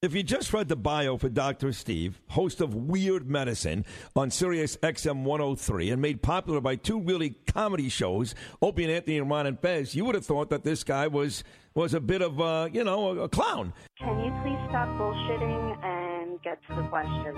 [0.00, 1.72] If you just read the bio for Dr.
[1.72, 7.30] Steve, host of Weird Medicine on Sirius XM 103 and made popular by two really
[7.48, 10.84] comedy shows, Opie and Anthony and Ron and Fez, you would have thought that this
[10.84, 11.42] guy was
[11.74, 13.72] was a bit of, uh, you know, a, a clown.
[13.98, 17.36] Can you please stop bullshitting and get to the questions?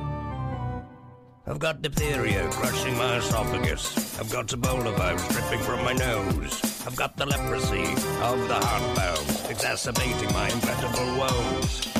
[1.46, 4.20] I've got diphtheria crushing my esophagus.
[4.20, 6.86] I've got Ebola virus dripping from my nose.
[6.86, 7.84] I've got the leprosy
[8.20, 11.99] of the heart valve, exacerbating my incredible woes.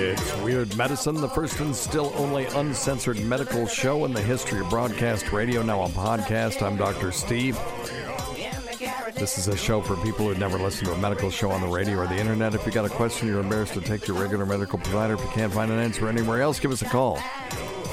[0.00, 4.70] It's Weird Medicine, the first and still only uncensored medical show in the history of
[4.70, 6.62] broadcast radio, now on podcast.
[6.62, 7.10] I'm Dr.
[7.10, 7.58] Steve.
[9.16, 11.66] This is a show for people who've never listened to a medical show on the
[11.66, 12.54] radio or the internet.
[12.54, 15.20] If you got a question you're embarrassed to take to your regular medical provider, if
[15.20, 17.16] you can't find an answer anywhere else, give us a call.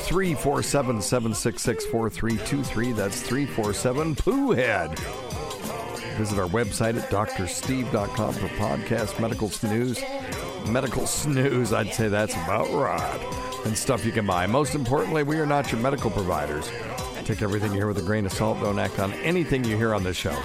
[0.03, 2.91] 347 766 4323.
[2.91, 4.99] That's 347 Pooh Head.
[6.19, 9.99] Visit our website at drsteve.com for podcast, medical snooze.
[10.67, 13.61] Medical snooze, I'd say that's about right.
[13.65, 14.47] And stuff you can buy.
[14.47, 16.69] Most importantly, we are not your medical providers.
[17.23, 18.59] Take everything you hear with a grain of salt.
[18.61, 20.37] Don't act on anything you hear on this show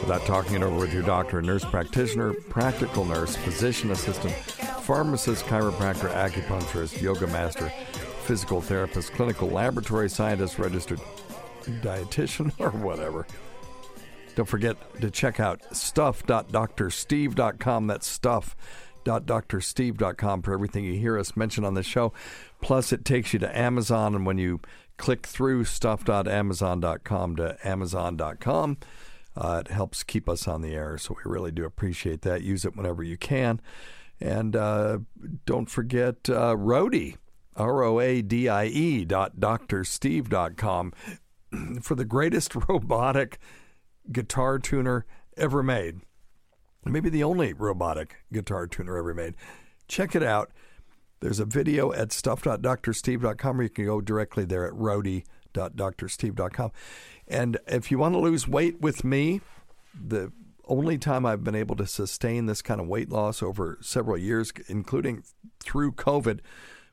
[0.00, 6.10] without talking it over with your doctor, nurse practitioner, practical nurse, physician assistant, pharmacist, chiropractor,
[6.12, 7.68] acupuncturist, yoga master,
[8.24, 11.00] physical therapist, clinical laboratory scientist, registered
[11.82, 13.26] dietitian, or whatever.
[14.34, 17.86] Don't forget to check out stuff.drsteve.com.
[17.86, 18.06] That's
[19.02, 22.12] stuff.drsteve.com for everything you hear us mention on the show.
[22.60, 24.60] Plus, it takes you to Amazon, and when you
[24.96, 28.78] click through stuff.amazon.com to amazon.com,
[29.36, 30.98] uh, it helps keep us on the air.
[30.98, 32.42] So we really do appreciate that.
[32.42, 33.60] Use it whenever you can.
[34.20, 34.98] And uh,
[35.46, 37.16] don't forget uh, Roadie,
[37.54, 40.92] R O A D I E dot drsteve.com
[41.82, 43.38] for the greatest robotic
[44.10, 45.06] guitar tuner
[45.36, 46.00] ever made.
[46.88, 49.34] Maybe the only robotic guitar tuner ever made.
[49.86, 50.50] Check it out.
[51.20, 56.70] There's a video at stuff.drsteve.com or you can go directly there at roadie.drsteve.com.
[57.26, 59.40] And if you want to lose weight with me,
[59.94, 60.30] the
[60.66, 64.52] only time I've been able to sustain this kind of weight loss over several years,
[64.68, 65.24] including
[65.60, 66.40] through COVID,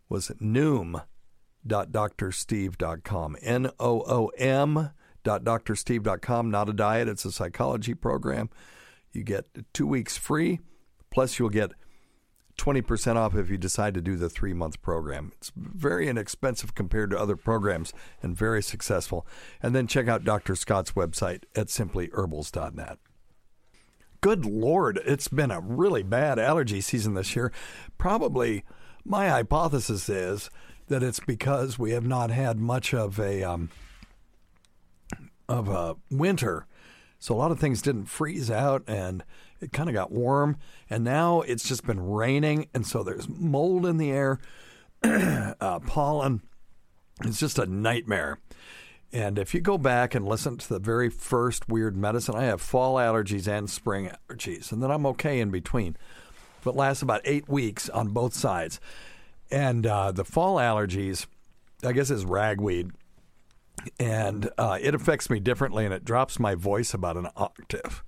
[0.10, 3.38] was noom.drsteve.com.
[3.42, 4.92] N O O M
[5.26, 6.52] drsteve.com.
[6.52, 8.50] Not a diet, it's a psychology program.
[9.16, 10.59] You get two weeks free,
[11.09, 11.72] plus you'll get
[12.58, 15.31] 20% off if you decide to do the three month program.
[15.38, 19.28] It's very inexpensive compared to other programs and very successful.
[19.62, 20.56] And then check out Dr.
[20.56, 22.98] Scott's website at simplyherbals.net.
[24.22, 27.52] Good Lord, it's been a really bad allergy season this year.
[27.97, 28.64] Probably
[29.03, 30.50] my hypothesis is
[30.88, 33.44] that it's because we have not had much of a.
[33.44, 33.70] Um,
[35.47, 36.66] of a winter.
[37.25, 39.24] So a lot of things didn't freeze out and
[39.59, 40.58] it kind of got warm.
[40.91, 42.68] And now it's just been raining.
[42.72, 44.40] And so there's mold in the air,
[45.03, 46.44] uh, pollen.
[47.24, 48.38] It's just a nightmare.
[49.12, 52.62] And if you go back and listen to the very first weird medicine, I have
[52.62, 54.72] fall allergies and spring allergies.
[54.72, 55.97] And then I'm okay in between.
[56.64, 58.80] But lasts about eight weeks on both sides.
[59.50, 61.25] And uh, the fall allergies,
[61.84, 62.91] I guess, is ragweed
[64.00, 68.03] and uh, it affects me differently and it drops my voice about an octave.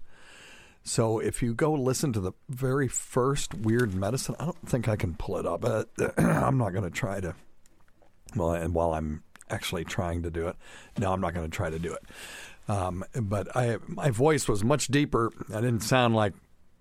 [0.83, 4.95] So if you go listen to the very first Weird Medicine, I don't think I
[4.95, 5.65] can pull it up.
[6.17, 7.35] I'm not going to try to.
[8.35, 10.55] Well, and while I'm actually trying to do it,
[10.97, 12.03] no, I'm not going to try to do it.
[12.69, 15.31] Um, but I, my voice was much deeper.
[15.49, 16.33] I didn't sound like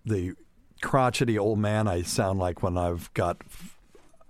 [0.04, 0.34] the
[0.82, 3.38] crotchety old man I sound like when I've got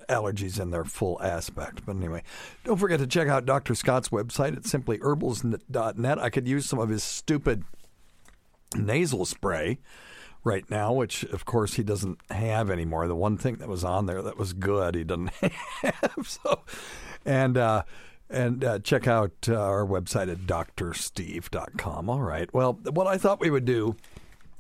[0.09, 1.84] allergies in their full aspect.
[1.84, 2.22] But anyway,
[2.65, 3.75] don't forget to check out Dr.
[3.75, 6.19] Scott's website at simplyherbals.net.
[6.19, 7.65] I could use some of his stupid
[8.75, 9.78] nasal spray
[10.45, 13.09] right now, which of course he doesn't have anymore.
[13.09, 15.31] The one thing that was on there that was good, he doesn't
[15.83, 16.27] have.
[16.27, 16.60] So,
[17.25, 17.83] and uh,
[18.28, 22.10] and uh, check out uh, our website at drsteve.com.
[22.10, 22.53] All right.
[22.53, 23.97] Well, what I thought we would do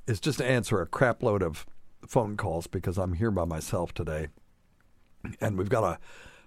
[0.06, 1.66] is just answer a crapload of
[2.06, 4.28] phone calls because I'm here by myself today
[5.40, 5.98] and we've got a,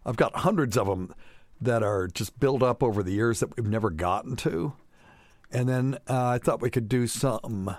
[0.05, 1.13] I've got hundreds of them
[1.61, 4.73] that are just built up over the years that we've never gotten to,
[5.51, 7.75] and then uh, I thought we could do some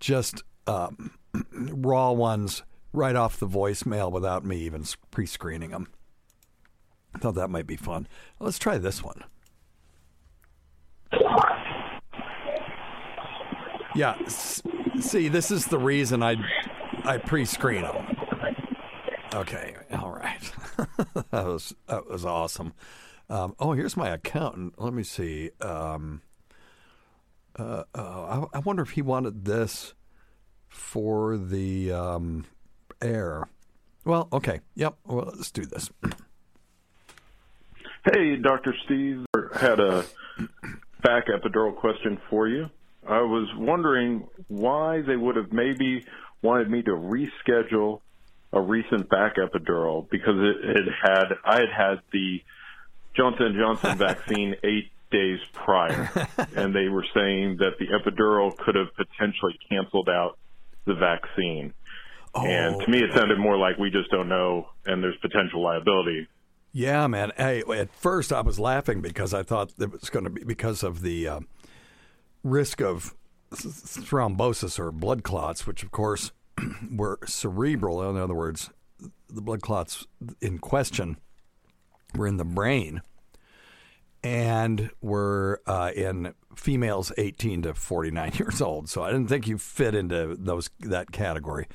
[0.00, 1.12] just um,
[1.52, 2.62] raw ones
[2.92, 5.88] right off the voicemail without me even pre-screening them.
[7.14, 8.06] I thought that might be fun.
[8.38, 9.24] Let's try this one.
[13.94, 14.16] Yeah.
[14.26, 16.36] See, this is the reason I
[17.04, 18.16] I pre-screen them.
[19.34, 19.74] Okay.
[19.92, 20.52] All right.
[21.30, 22.74] that was that was awesome.
[23.30, 24.74] Um, oh, here's my accountant.
[24.76, 25.50] Let me see.
[25.60, 26.20] Um,
[27.58, 29.94] uh, uh, I, I, wonder if he wanted this
[30.68, 32.46] for the um,
[33.00, 33.48] air.
[34.04, 34.60] Well, okay.
[34.74, 34.96] Yep.
[35.06, 35.90] Well, let's do this.
[38.04, 38.74] Hey, Dr.
[38.84, 39.24] Steve.
[39.54, 40.04] Had a
[41.04, 42.68] back epidural question for you.
[43.08, 46.04] I was wondering why they would have maybe
[46.42, 48.00] wanted me to reschedule
[48.52, 52.42] a recent back epidural because it, it had I had had the
[53.16, 56.10] Johnson Johnson vaccine eight days prior,
[56.56, 60.38] and they were saying that the epidural could have potentially canceled out
[60.84, 61.72] the vaccine.
[62.34, 62.44] Oh.
[62.46, 66.28] And to me, it sounded more like we just don't know, and there's potential liability.
[66.72, 67.32] Yeah, man.
[67.36, 70.82] Hey, at first I was laughing because I thought it was going to be because
[70.82, 71.40] of the uh,
[72.42, 73.14] risk of
[73.52, 76.32] thrombosis or blood clots, which of course
[76.90, 78.08] were cerebral.
[78.08, 78.70] In other words,
[79.28, 80.06] the blood clots
[80.40, 81.18] in question
[82.14, 83.02] were in the brain
[84.22, 88.88] and were uh, in females 18 to 49 years old.
[88.88, 91.66] So I didn't think you fit into those that category.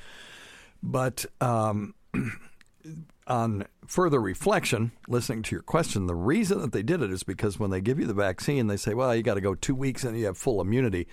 [0.82, 1.94] But um,
[3.26, 7.58] on further reflection, listening to your question, the reason that they did it is because
[7.58, 10.04] when they give you the vaccine, they say, well, you got to go two weeks
[10.04, 11.08] and you have full immunity.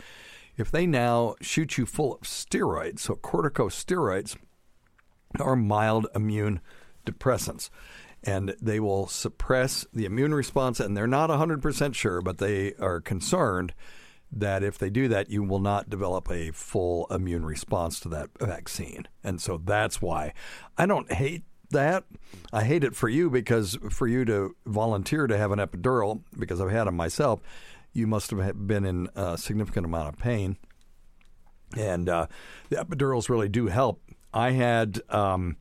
[0.58, 4.38] If they now shoot you full of steroids, so corticosteroids
[5.40, 6.62] are mild immune
[7.06, 7.70] depressants,
[8.24, 13.02] and they will suppress the immune response, and they're not 100% sure, but they are
[13.02, 13.74] concerned
[14.32, 18.30] that if they do that, you will not develop a full immune response to that
[18.40, 19.08] vaccine.
[19.24, 20.34] And so that's why
[20.78, 22.06] I don't hate that.
[22.52, 26.60] I hate it for you because for you to volunteer to have an epidural, because
[26.60, 27.42] I've had them myself,
[27.96, 30.58] you must have been in a significant amount of pain.
[31.78, 32.28] And uh,
[32.70, 34.02] the epidurals really do help.
[34.34, 35.56] I had, um,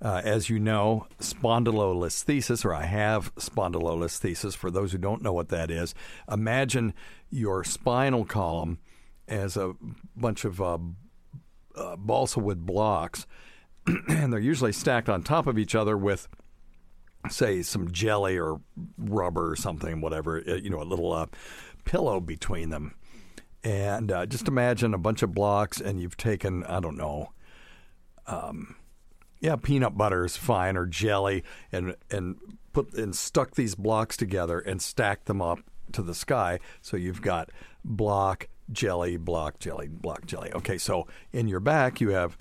[0.00, 4.56] uh, as you know, spondylolisthesis, or I have spondylolisthesis.
[4.56, 5.94] For those who don't know what that is,
[6.30, 6.94] imagine
[7.28, 8.78] your spinal column
[9.26, 9.74] as a
[10.16, 10.78] bunch of uh,
[11.74, 13.26] uh balsa wood blocks
[14.08, 16.28] and they're usually stacked on top of each other with
[17.30, 18.60] say some jelly or
[18.98, 21.26] rubber or something whatever uh, you know a little uh,
[21.84, 22.94] pillow between them.
[23.64, 27.32] And uh, just imagine a bunch of blocks and you've taken i don't know
[28.26, 28.76] um,
[29.40, 32.36] yeah peanut butter is fine or jelly and and
[32.72, 35.60] put and stuck these blocks together and stacked them up
[35.92, 36.58] to the sky.
[36.80, 37.50] So you've got
[37.84, 40.52] block jelly block jelly block jelly.
[40.54, 42.38] Okay so in your back you have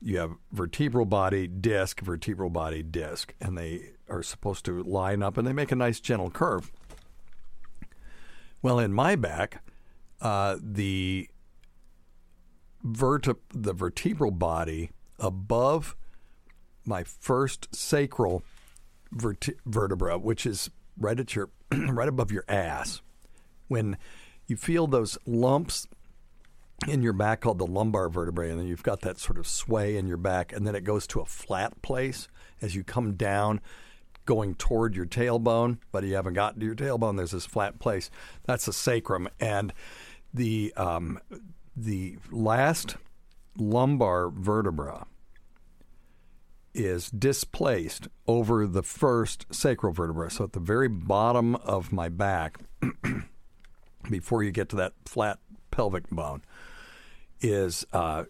[0.00, 5.36] you have vertebral body, disc, vertebral body, disc, and they are supposed to line up
[5.36, 6.70] and they make a nice gentle curve.
[8.62, 9.62] Well, in my back,
[10.20, 11.28] uh, the
[12.84, 15.96] verte- the vertebral body above
[16.84, 18.42] my first sacral
[19.12, 23.02] verte- vertebra, which is right at your right above your ass,
[23.68, 23.96] when
[24.46, 25.86] you feel those lumps
[26.86, 29.96] in your back called the lumbar vertebrae, and then you've got that sort of sway
[29.96, 32.28] in your back, and then it goes to a flat place
[32.62, 33.60] as you come down,
[34.26, 37.16] going toward your tailbone, but you haven't gotten to your tailbone.
[37.16, 38.10] There's this flat place.
[38.44, 39.72] That's the sacrum, and
[40.32, 41.18] the um,
[41.76, 42.96] the last
[43.56, 45.06] lumbar vertebra
[46.74, 50.30] is displaced over the first sacral vertebra.
[50.30, 52.58] So at the very bottom of my back,
[54.10, 55.38] before you get to that flat
[55.70, 56.42] pelvic bone,
[57.40, 58.24] is uh,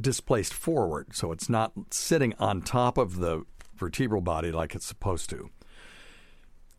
[0.00, 1.14] displaced forward.
[1.14, 3.44] So it's not sitting on top of the
[3.76, 5.50] vertebral body like it's supposed to.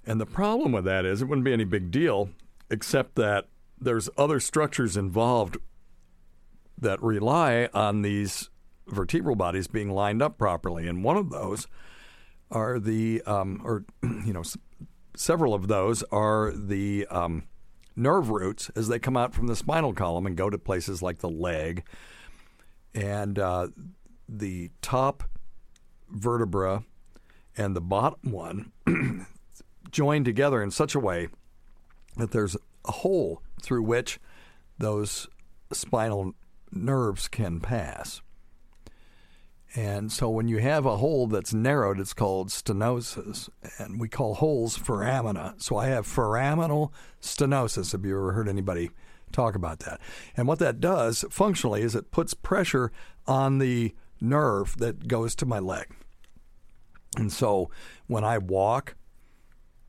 [0.05, 2.29] And the problem with that is it wouldn't be any big deal,
[2.69, 3.47] except that
[3.79, 5.57] there's other structures involved
[6.77, 8.49] that rely on these
[8.87, 10.87] vertebral bodies being lined up properly.
[10.87, 11.67] And one of those
[12.51, 14.43] are the, um, or, you know,
[15.15, 17.43] several of those are the um,
[17.95, 21.19] nerve roots as they come out from the spinal column and go to places like
[21.19, 21.83] the leg.
[22.93, 23.67] And uh,
[24.27, 25.23] the top
[26.09, 26.83] vertebra
[27.57, 28.71] and the bottom one
[29.91, 31.29] join together in such a way
[32.17, 34.19] that there's a hole through which
[34.77, 35.27] those
[35.71, 36.33] spinal
[36.71, 38.21] nerves can pass.
[39.77, 43.49] And so when you have a hole that's narrowed, it's called stenosis.
[43.77, 45.61] And we call holes foramina.
[45.61, 46.91] So I have foraminal
[47.21, 47.91] stenosis.
[47.91, 48.89] Have you ever heard anybody
[49.33, 49.99] talk about that?
[50.37, 52.89] And what that does functionally is it puts pressure
[53.27, 55.87] on the nerve that goes to my leg.
[57.17, 57.69] And so
[58.07, 58.95] when I walk,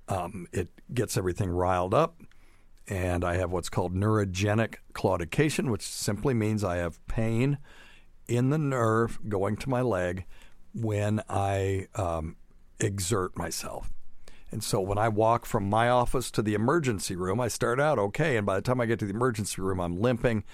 [0.08, 2.20] um, it gets everything riled up.
[2.88, 7.58] and I have what's called neurogenic claudication, which simply means I have pain
[8.28, 10.24] in the nerve going to my leg
[10.74, 12.36] when I um,
[12.80, 13.92] exert myself.
[14.50, 17.98] And so when I walk from my office to the emergency room, I start out
[17.98, 18.36] okay.
[18.36, 20.44] And by the time I get to the emergency room, I'm limping.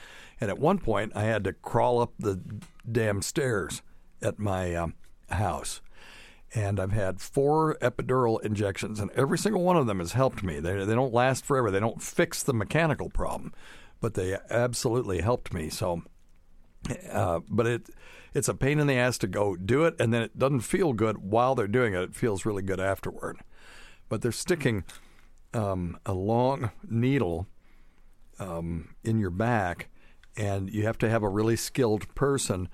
[0.40, 2.40] And at one point, I had to crawl up the
[2.90, 3.82] damn stairs
[4.22, 4.94] at my um,
[5.30, 5.80] house.
[6.54, 10.60] And I've had four epidural injections, and every single one of them has helped me.
[10.60, 13.54] They, they don't last forever, they don't fix the mechanical problem,
[14.00, 15.70] but they absolutely helped me.
[15.70, 16.02] So,
[17.10, 17.90] uh, but it
[18.34, 20.92] it's a pain in the ass to go do it, and then it doesn't feel
[20.92, 22.02] good while they're doing it.
[22.02, 23.38] It feels really good afterward
[24.12, 24.84] but they're sticking
[25.54, 27.46] um, a long needle
[28.38, 29.88] um, in your back,
[30.36, 32.68] and you have to have a really skilled person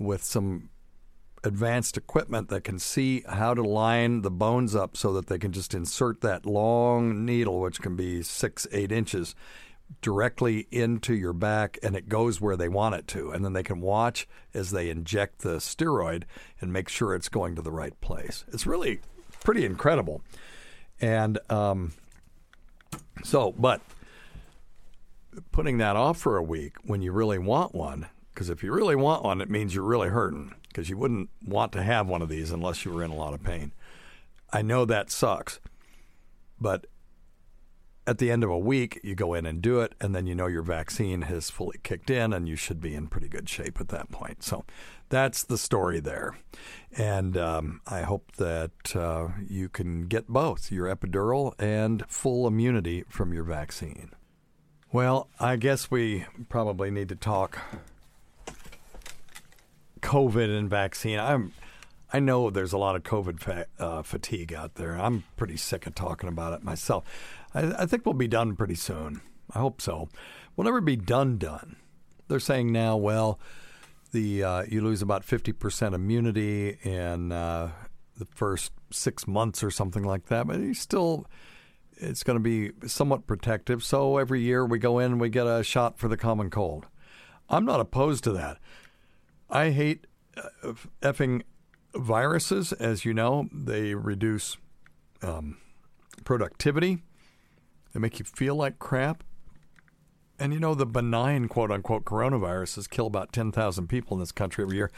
[0.00, 0.70] with some
[1.44, 5.52] advanced equipment that can see how to line the bones up so that they can
[5.52, 9.36] just insert that long needle, which can be six, eight inches,
[10.00, 13.30] directly into your back and it goes where they want it to.
[13.30, 16.24] And then they can watch as they inject the steroid
[16.60, 18.44] and make sure it's going to the right place.
[18.52, 19.00] It's really
[19.44, 20.22] pretty incredible.
[21.00, 21.92] And um,
[23.24, 23.80] so, but
[25.50, 28.96] putting that off for a week when you really want one, because if you really
[28.96, 32.28] want one, it means you're really hurting because you wouldn't want to have one of
[32.28, 33.72] these unless you were in a lot of pain.
[34.52, 35.60] I know that sucks,
[36.60, 36.86] but
[38.06, 40.34] at the end of a week, you go in and do it, and then you
[40.34, 43.80] know your vaccine has fully kicked in, and you should be in pretty good shape
[43.80, 44.42] at that point.
[44.42, 44.64] So
[45.08, 46.36] that's the story there.
[46.96, 53.04] And um, I hope that uh, you can get both your epidural and full immunity
[53.08, 54.10] from your vaccine.
[54.90, 57.58] Well, I guess we probably need to talk
[60.00, 61.18] COVID and vaccine.
[61.18, 61.52] I'm
[62.12, 64.98] I know there's a lot of COVID fa- uh, fatigue out there.
[64.98, 67.04] I'm pretty sick of talking about it myself.
[67.54, 69.22] I, I, think we'll be done pretty soon.
[69.50, 70.08] I hope so.
[70.54, 71.76] We'll never be done done.
[72.28, 73.40] They're saying now, well,
[74.12, 77.70] the uh, you lose about 50% immunity in uh,
[78.18, 81.26] the first six months or something like that, but you still
[81.96, 83.82] it's going to be somewhat protective.
[83.82, 86.86] So every year we go in and we get a shot for the common cold.
[87.48, 88.58] I'm not opposed to that.
[89.48, 91.42] I hate uh, effing
[91.94, 93.48] viruses, as you know.
[93.52, 94.56] They reduce
[95.22, 95.58] um,
[96.24, 97.02] productivity.
[97.92, 99.22] They make you feel like crap.
[100.38, 104.64] And you know, the benign quote unquote coronaviruses kill about 10,000 people in this country
[104.64, 104.90] every year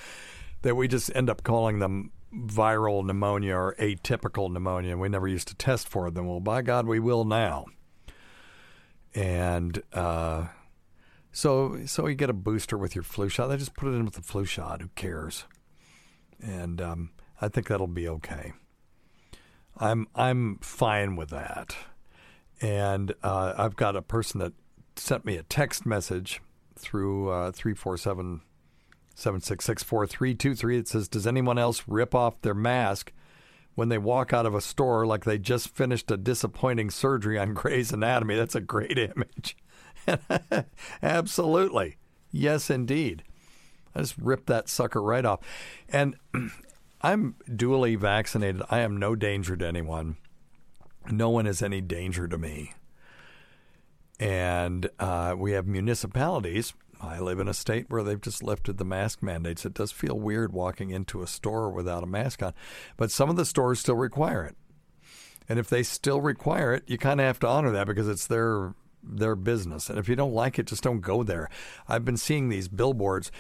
[0.63, 4.97] that we just end up calling them viral pneumonia or atypical pneumonia.
[4.97, 6.27] We never used to test for them.
[6.27, 7.67] Well, by God, we will now.
[9.15, 10.47] And uh,
[11.31, 13.49] so, so you get a booster with your flu shot.
[13.49, 14.81] They just put it in with the flu shot.
[14.81, 15.45] Who cares?
[16.43, 17.11] And um,
[17.41, 18.53] I think that'll be okay.
[19.77, 21.77] I'm I'm fine with that.
[22.61, 24.53] And uh, I've got a person that
[24.97, 26.41] sent me a text message
[26.77, 28.41] through uh, 347
[29.15, 30.79] 766 4323.
[30.79, 33.13] It says, Does anyone else rip off their mask
[33.75, 37.55] when they walk out of a store like they just finished a disappointing surgery on
[37.55, 38.37] Grey's Anatomy?
[38.37, 39.57] That's a great image.
[41.03, 41.97] Absolutely.
[42.31, 43.23] Yes, indeed.
[43.95, 45.41] I just ripped that sucker right off.
[45.89, 46.17] And
[47.03, 48.63] I'm dually vaccinated.
[48.71, 50.17] I am no danger to anyone.
[51.11, 52.73] No one is any danger to me
[54.21, 56.75] and uh, we have municipalities.
[57.01, 59.67] I live in a state where they've just lifted the mask mandates.
[59.67, 62.55] It does feel weird walking into a store without a mask on,
[62.97, 64.57] but some of the stores still require it.
[65.49, 68.27] And if they still require it, you kind of have to honor that because it's
[68.27, 68.75] their
[69.07, 69.91] their business.
[69.91, 71.51] And if you don't like it, just don't go there.
[71.87, 73.31] I've been seeing these billboards.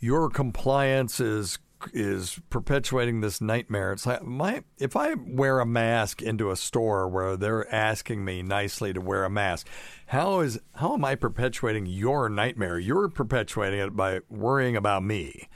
[0.00, 1.58] Your compliance is
[1.92, 3.92] is perpetuating this nightmare.
[3.92, 8.42] It's like my if I wear a mask into a store where they're asking me
[8.42, 9.68] nicely to wear a mask,
[10.06, 12.78] how is how am I perpetuating your nightmare?
[12.78, 15.48] You're perpetuating it by worrying about me.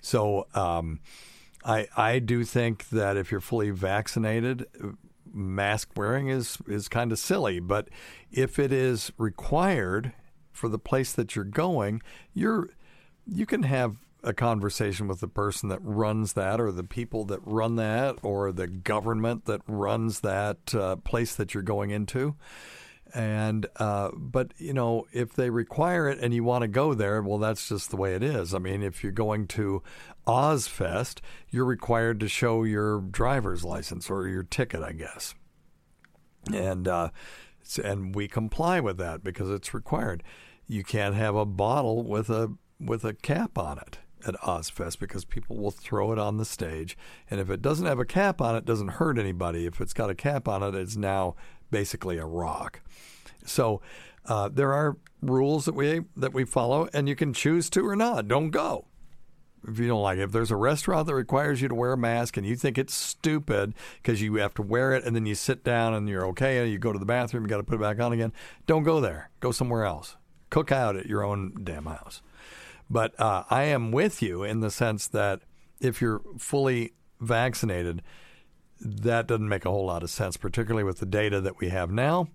[0.00, 1.00] So um,
[1.64, 4.66] I I do think that if you're fully vaccinated,
[5.32, 7.60] mask wearing is is kind of silly.
[7.60, 7.88] But
[8.30, 10.12] if it is required
[10.52, 12.02] for the place that you're going,
[12.34, 12.68] you're
[13.30, 17.40] you can have a conversation with the person that runs that or the people that
[17.44, 22.34] run that or the government that runs that uh, place that you're going into.
[23.14, 27.20] And uh, but you know if they require it and you want to go there
[27.22, 28.54] well that's just the way it is.
[28.54, 29.82] I mean if you're going to
[30.26, 31.18] Ozzfest
[31.50, 35.34] you're required to show your driver's license or your ticket i guess.
[36.52, 37.10] And uh,
[37.82, 40.22] and we comply with that because it's required.
[40.68, 45.24] You can't have a bottle with a with a cap on it at Ozzfest because
[45.24, 46.96] people will throw it on the stage.
[47.30, 49.66] And if it doesn't have a cap on it, doesn't hurt anybody.
[49.66, 51.36] If it's got a cap on it, it's now
[51.70, 52.80] basically a rock.
[53.44, 53.80] So
[54.26, 57.96] uh, there are rules that we that we follow, and you can choose to or
[57.96, 58.28] not.
[58.28, 58.86] Don't go
[59.68, 60.22] if you don't like it.
[60.22, 62.94] If there's a restaurant that requires you to wear a mask and you think it's
[62.94, 66.58] stupid because you have to wear it and then you sit down and you're okay
[66.58, 68.32] and you go to the bathroom, you got to put it back on again,
[68.66, 69.30] don't go there.
[69.40, 70.16] Go somewhere else.
[70.48, 72.22] Cook out at your own damn house.
[72.90, 75.42] But uh, I am with you in the sense that
[75.80, 78.02] if you're fully vaccinated,
[78.80, 81.90] that doesn't make a whole lot of sense, particularly with the data that we have
[81.90, 82.28] now.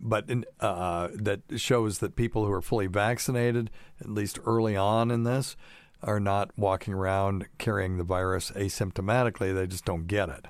[0.00, 5.10] But in, uh, that shows that people who are fully vaccinated, at least early on
[5.10, 5.56] in this,
[6.02, 9.54] are not walking around carrying the virus asymptomatically.
[9.54, 10.46] They just don't get it.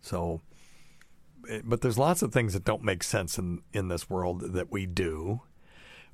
[0.00, 0.40] So,
[1.50, 4.70] eh, but there's lots of things that don't make sense in, in this world that
[4.72, 5.42] we do.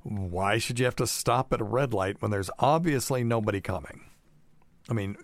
[0.07, 4.05] Why should you have to stop at a red light when there's obviously nobody coming?
[4.87, 5.17] I mean,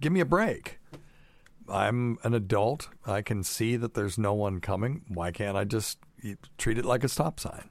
[0.00, 0.78] give me a break.
[1.68, 2.88] I'm an adult.
[3.04, 5.02] I can see that there's no one coming.
[5.08, 5.98] Why can't I just
[6.56, 7.68] treat it like a stop sign?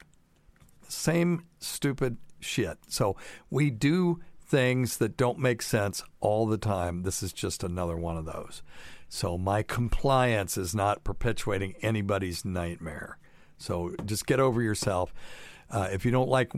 [0.86, 2.78] Same stupid shit.
[2.86, 3.16] So
[3.50, 7.02] we do things that don't make sense all the time.
[7.02, 8.62] This is just another one of those.
[9.08, 13.18] So my compliance is not perpetuating anybody's nightmare.
[13.58, 15.12] So just get over yourself.
[15.70, 16.52] Uh, if you don't like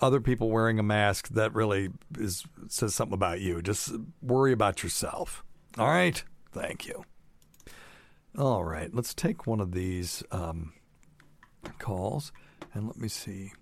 [0.00, 3.60] other people wearing a mask, that really is says something about you.
[3.62, 5.44] Just worry about yourself.
[5.78, 6.22] All right.
[6.52, 7.04] Thank you.
[8.38, 8.94] All right.
[8.94, 10.72] Let's take one of these um,
[11.78, 12.32] calls
[12.74, 13.52] and let me see.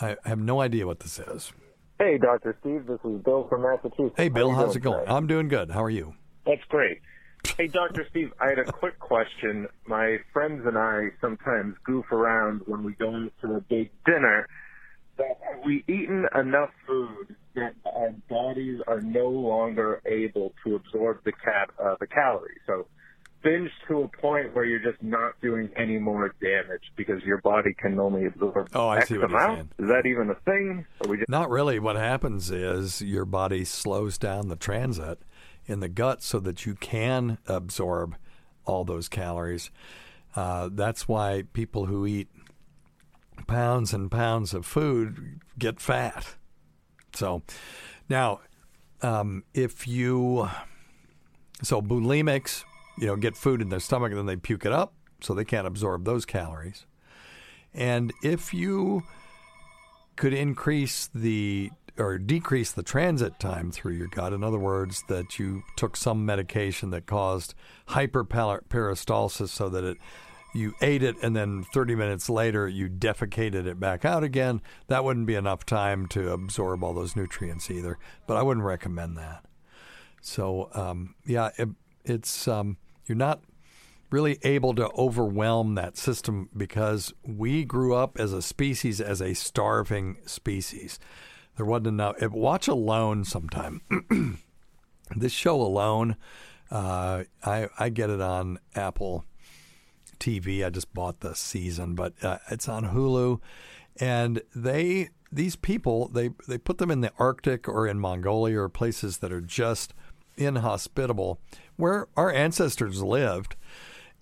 [0.00, 1.52] I have no idea what this is.
[1.98, 2.56] Hey, Dr.
[2.60, 2.86] Steve.
[2.86, 4.14] This is Bill from Massachusetts.
[4.16, 4.50] Hey, Bill.
[4.50, 5.00] How How's it going?
[5.00, 5.12] today?
[5.12, 5.70] I'm doing good.
[5.72, 6.14] How are you?
[6.46, 7.00] That's great.
[7.56, 8.06] Hey, Dr.
[8.10, 9.66] Steve, I had a quick question.
[9.86, 14.46] My friends and I sometimes goof around when we go to a big dinner.
[15.16, 21.24] That have we eaten enough food that our bodies are no longer able to absorb
[21.24, 22.60] the cat uh, the calories?
[22.68, 22.86] So
[23.42, 27.74] binge to a point where you're just not doing any more damage because your body
[27.78, 29.70] can only absorb Oh, I X see what you're saying.
[29.78, 30.86] Is that even a thing?
[31.00, 31.78] Or we just Not really.
[31.78, 35.18] What happens is your body slows down the transit
[35.68, 38.16] in the gut so that you can absorb
[38.64, 39.70] all those calories.
[40.34, 42.28] Uh, that's why people who eat
[43.46, 46.34] pounds and pounds of food get fat.
[47.14, 47.42] So
[48.08, 48.40] now,
[49.02, 50.48] um, if you
[51.62, 52.64] so bulimics,
[52.98, 55.44] you know, get food in their stomach and then they puke it up, so they
[55.44, 56.86] can't absorb those calories.
[57.74, 59.02] And if you
[60.16, 64.32] could increase the or decrease the transit time through your gut.
[64.32, 67.54] In other words, that you took some medication that caused
[67.88, 69.98] hyperperistalsis so that it
[70.54, 74.62] you ate it and then 30 minutes later you defecated it back out again.
[74.86, 77.98] That wouldn't be enough time to absorb all those nutrients either.
[78.26, 79.44] But I wouldn't recommend that.
[80.20, 81.68] So um, yeah, it,
[82.04, 83.42] it's um, you're not
[84.10, 89.34] really able to overwhelm that system because we grew up as a species as a
[89.34, 90.98] starving species.
[91.58, 92.22] There wasn't enough.
[92.22, 93.82] Watch Alone sometime.
[95.16, 96.16] this show Alone,
[96.70, 99.24] uh, I I get it on Apple
[100.20, 100.64] TV.
[100.64, 103.40] I just bought the season, but uh, it's on Hulu,
[103.98, 108.68] and they these people they they put them in the Arctic or in Mongolia or
[108.68, 109.94] places that are just
[110.36, 111.40] inhospitable,
[111.74, 113.56] where our ancestors lived,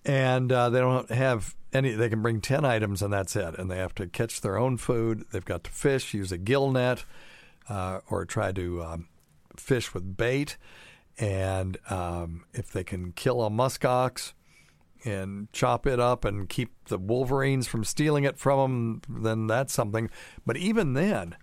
[0.03, 1.91] and uh, they don't have any.
[1.91, 4.77] They can bring ten items and that's it, and they have to catch their own
[4.77, 5.25] food.
[5.31, 7.05] They've got to fish, use a gill net,
[7.69, 9.07] uh, or try to um,
[9.55, 10.57] fish with bait,
[11.17, 14.33] and um, if they can kill a muskox
[15.03, 19.73] and chop it up and keep the wolverines from stealing it from them, then that's
[19.73, 20.09] something.
[20.45, 21.35] But even then,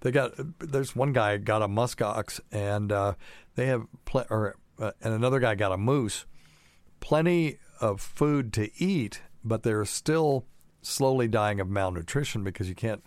[0.00, 3.14] they got there's one guy got a muskox and uh,
[3.54, 6.24] they have pl- or uh, and another guy got a moose.
[7.00, 10.46] Plenty of food to eat, but they're still
[10.82, 13.02] slowly dying of malnutrition because you can't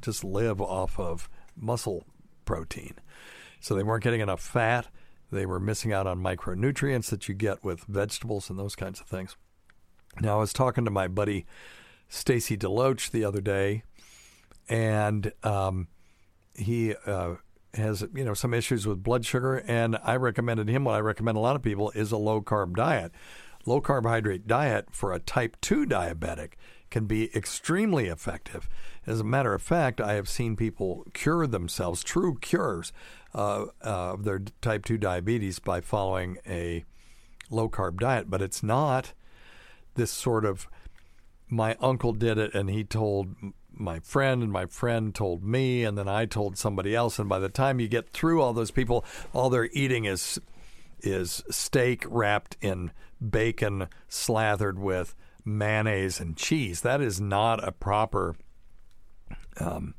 [0.00, 2.04] just live off of muscle
[2.48, 2.94] protein.
[3.60, 4.86] So they weren't getting enough fat.
[5.30, 9.06] They were missing out on micronutrients that you get with vegetables and those kinds of
[9.06, 9.36] things.
[10.22, 11.44] Now, I was talking to my buddy
[12.08, 13.82] Stacy Deloach the other day,
[14.66, 15.88] and um,
[16.54, 17.34] he uh,
[17.74, 21.36] has you know some issues with blood sugar, and I recommended him what I recommend
[21.36, 23.12] a lot of people is a low carb diet.
[23.66, 26.52] Low carbohydrate diet for a type 2 diabetic
[26.90, 28.68] can be extremely effective.
[29.06, 32.92] As a matter of fact, I have seen people cure themselves, true cures
[33.34, 36.84] uh, uh, of their type 2 diabetes by following a
[37.50, 39.12] low carb diet, but it's not
[39.94, 40.68] this sort of
[41.48, 43.34] my uncle did it and he told
[43.72, 47.38] my friend and my friend told me and then I told somebody else and by
[47.38, 50.38] the time you get through all those people all they're eating is
[51.00, 52.90] is steak wrapped in
[53.30, 55.14] bacon slathered with
[55.48, 56.82] mayonnaise and cheese.
[56.82, 58.36] That is not a proper
[59.58, 59.94] um,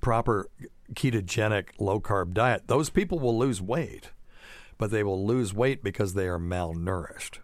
[0.00, 0.48] proper
[0.94, 2.66] ketogenic low carb diet.
[2.66, 4.10] Those people will lose weight,
[4.78, 7.38] but they will lose weight because they are malnourished.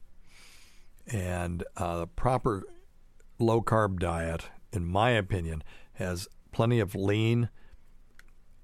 [1.07, 2.65] And uh, proper
[3.39, 5.63] low carb diet, in my opinion,
[5.95, 7.49] has plenty of lean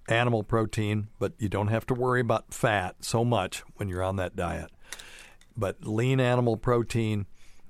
[0.09, 4.17] animal protein, but you don't have to worry about fat so much when you're on
[4.17, 4.71] that diet.
[5.57, 7.27] But lean animal protein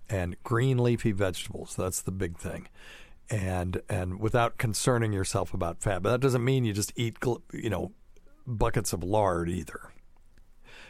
[0.08, 2.68] and green leafy vegetables, that's the big thing.
[3.30, 6.02] And and without concerning yourself about fat.
[6.02, 7.16] But that doesn't mean you just eat
[7.52, 7.92] you know
[8.46, 9.92] buckets of lard either.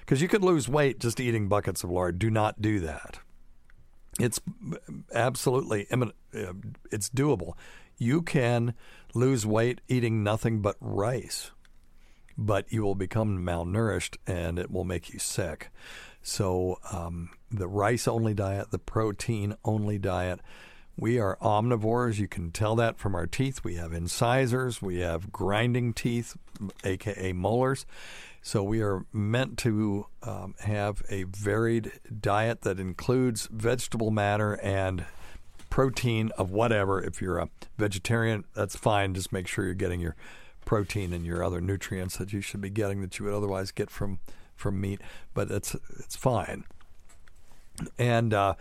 [0.06, 2.18] Cuz you could lose weight just eating buckets of lard.
[2.18, 3.20] Do not do that.
[4.18, 4.40] It's
[5.12, 6.06] absolutely uh,
[6.90, 7.54] it's doable.
[7.98, 8.74] You can
[9.14, 11.52] lose weight eating nothing but rice,
[12.36, 15.70] but you will become malnourished and it will make you sick.
[16.22, 20.40] So, um, the rice only diet, the protein only diet,
[20.96, 22.18] we are omnivores.
[22.18, 23.64] You can tell that from our teeth.
[23.64, 26.36] We have incisors, we have grinding teeth,
[26.84, 27.84] aka molars.
[28.42, 35.06] So we are meant to um, have a varied diet that includes vegetable matter and
[35.70, 37.02] protein of whatever.
[37.02, 39.14] If you're a vegetarian, that's fine.
[39.14, 40.14] Just make sure you're getting your
[40.66, 43.90] protein and your other nutrients that you should be getting that you would otherwise get
[43.90, 44.18] from
[44.54, 45.00] from meat.
[45.32, 46.64] But it's it's fine.
[47.98, 48.54] And uh,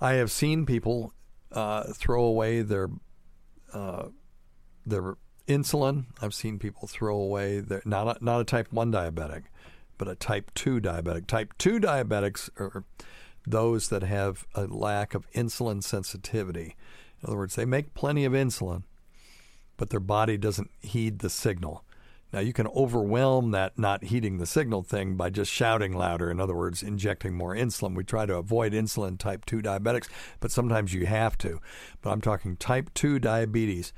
[0.00, 1.12] I have seen people
[1.52, 2.88] uh, throw away their
[3.72, 4.08] uh,
[4.86, 6.06] their insulin.
[6.22, 9.44] I've seen people throw away their not a, not a type one diabetic,
[9.96, 11.26] but a type two diabetic.
[11.26, 12.84] Type two diabetics are
[13.46, 16.76] those that have a lack of insulin sensitivity.
[17.22, 18.84] In other words, they make plenty of insulin,
[19.76, 21.84] but their body doesn't heed the signal.
[22.32, 26.30] Now, you can overwhelm that not heeding the signal thing by just shouting louder.
[26.30, 27.94] In other words, injecting more insulin.
[27.94, 30.08] We try to avoid insulin type 2 diabetics,
[30.40, 31.60] but sometimes you have to.
[32.02, 33.92] But I'm talking type 2 diabetes.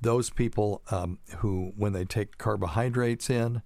[0.00, 3.62] Those people um, who, when they take carbohydrates in,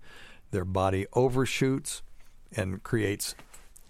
[0.50, 2.02] their body overshoots
[2.54, 3.34] and creates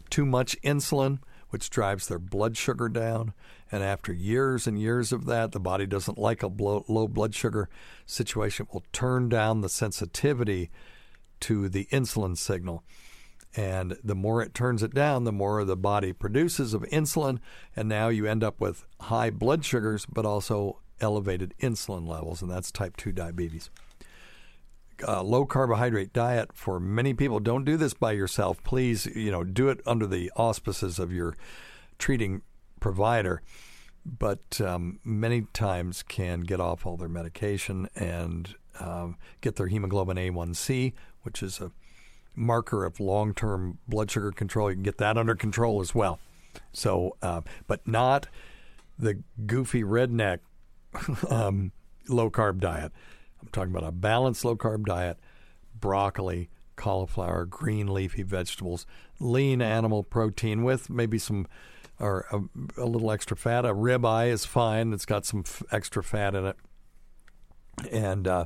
[0.09, 1.19] too much insulin
[1.53, 3.35] which drives their blood sugar down.
[3.73, 7.69] And after years and years of that, the body doesn't like a low blood sugar
[8.07, 10.71] situation, will turn down the sensitivity
[11.41, 12.85] to the insulin signal.
[13.57, 17.39] And the more it turns it down, the more the body produces of insulin.
[17.75, 22.43] And now you end up with high blood sugars, but also elevated insulin levels.
[22.43, 23.71] And that's type 2 diabetes
[25.07, 27.41] uh, low carbohydrate diet for many people.
[27.41, 28.63] Don't do this by yourself.
[28.65, 31.37] Please, you know, do it under the auspices of your
[31.99, 32.43] treating
[32.83, 33.41] provider.
[34.05, 40.17] But um, many times can get off all their medication and um, get their hemoglobin
[40.17, 40.93] A1C,
[41.23, 41.71] which is a
[42.35, 44.71] marker of long-term blood sugar control.
[44.71, 46.19] You can get that under control as well.
[46.73, 48.27] So, uh, but not
[48.99, 50.41] the goofy redneck
[51.31, 51.71] um,
[52.09, 52.91] low carb diet.
[53.41, 55.19] I'm talking about a balanced low carb diet,
[55.79, 58.85] broccoli, cauliflower, green leafy vegetables,
[59.21, 61.47] lean animal protein with maybe some
[61.99, 63.65] or a, a little extra fat.
[63.65, 64.93] A ribeye is fine.
[64.93, 66.57] It's got some f- extra fat in it,
[67.91, 68.45] and uh,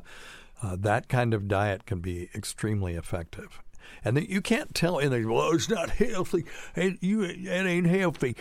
[0.61, 3.61] uh, that kind of diet can be extremely effective.
[4.03, 5.31] And you can't tell anything.
[5.31, 6.45] Well, it's not healthy.
[6.75, 8.35] It, you, it ain't healthy.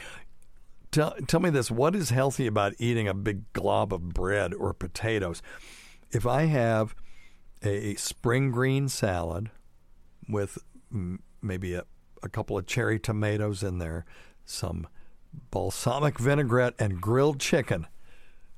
[0.91, 4.73] Tell, tell me this: What is healthy about eating a big glob of bread or
[4.73, 5.43] potatoes?
[6.13, 6.95] if I have
[7.63, 9.51] a spring green salad
[10.29, 10.59] with
[11.43, 11.85] maybe a,
[12.23, 14.05] a couple of cherry tomatoes in there,
[14.45, 14.87] some
[15.51, 17.87] balsamic vinaigrette, and grilled chicken,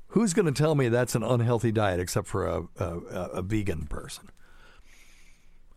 [0.09, 2.87] who's going to tell me that's an unhealthy diet except for a, a,
[3.35, 4.31] a vegan person?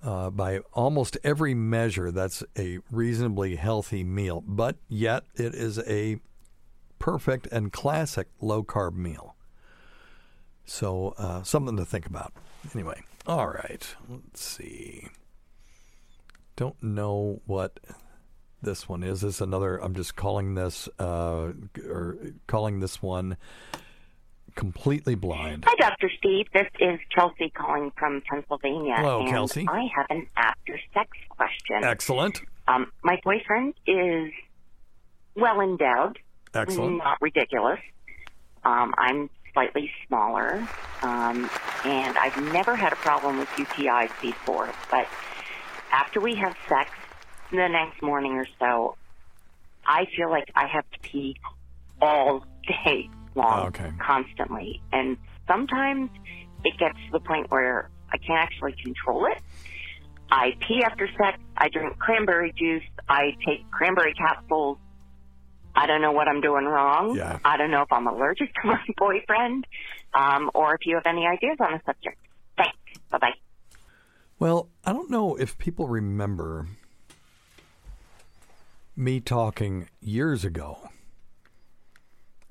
[0.03, 6.17] Uh, by almost every measure, that's a reasonably healthy meal, but yet it is a
[6.97, 9.35] perfect and classic low carb meal.
[10.65, 12.33] So, uh, something to think about.
[12.73, 13.95] Anyway, all right.
[14.09, 15.07] Let's see.
[16.55, 17.79] Don't know what
[18.61, 19.21] this one is.
[19.21, 19.77] This is another.
[19.77, 21.51] I'm just calling this uh,
[21.87, 23.37] or calling this one
[24.55, 25.63] completely blind.
[25.67, 26.09] Hi, Dr.
[26.17, 26.47] Steve.
[26.53, 28.95] This is Kelsey calling from Pennsylvania.
[28.97, 29.65] Hello, and Kelsey.
[29.69, 31.83] I have an after sex question.
[31.83, 32.41] Excellent.
[32.67, 34.31] Um, my boyfriend is
[35.35, 36.19] well endowed.
[36.53, 36.97] Excellent.
[36.97, 37.79] Not ridiculous.
[38.63, 40.67] Um, I'm slightly smaller,
[41.01, 41.49] um,
[41.83, 44.69] and I've never had a problem with UTIs before.
[44.89, 45.07] But
[45.91, 46.91] after we have sex,
[47.57, 48.95] the next morning or so,
[49.85, 51.35] I feel like I have to pee
[52.01, 53.91] all day long, okay.
[53.99, 56.09] constantly, and sometimes
[56.63, 59.37] it gets to the point where I can't actually control it.
[60.29, 61.39] I pee after sex.
[61.57, 62.83] I drink cranberry juice.
[63.09, 64.77] I take cranberry capsules
[65.75, 67.15] I don't know what I'm doing wrong.
[67.15, 67.39] Yeah.
[67.43, 69.65] I don't know if I'm allergic to my boyfriend,
[70.13, 72.17] um, or if you have any ideas on the subject.
[72.57, 72.77] Thanks.
[73.09, 73.33] Bye bye.
[74.39, 76.67] Well, I don't know if people remember
[79.01, 80.77] me talking years ago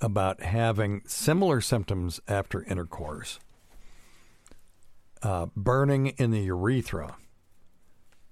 [0.01, 3.39] about having similar symptoms after intercourse,
[5.23, 7.17] uh, burning in the urethra,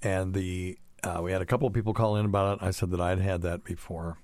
[0.03, 2.65] and the uh, we had a couple of people call in about it.
[2.65, 4.19] I said that I'd had that before,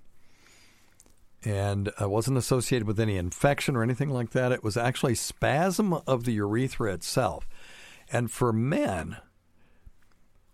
[1.44, 4.50] and it wasn't associated with any infection or anything like that.
[4.50, 7.46] It was actually spasm of the urethra itself,
[8.10, 9.18] and for men.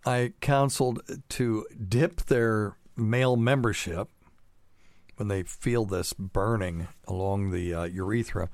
[0.06, 4.08] I counseled to dip their male membership
[5.16, 8.48] when they feel this burning along the uh, urethra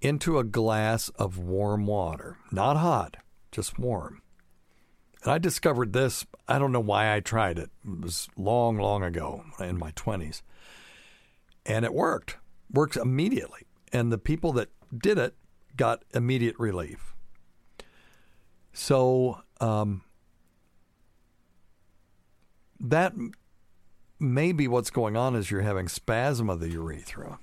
[0.00, 2.36] into a glass of warm water.
[2.50, 3.16] Not hot,
[3.50, 4.20] just warm.
[5.22, 7.70] And I discovered this, I don't know why I tried it.
[7.86, 10.42] It was long, long ago in my 20s.
[11.64, 12.36] And it worked.
[12.70, 13.62] Works immediately.
[13.92, 15.34] And the people that did it
[15.76, 17.14] got immediate relief.
[18.72, 20.02] So, um,
[22.80, 23.12] that
[24.22, 27.38] may be what's going on is you're having spasm of the urethra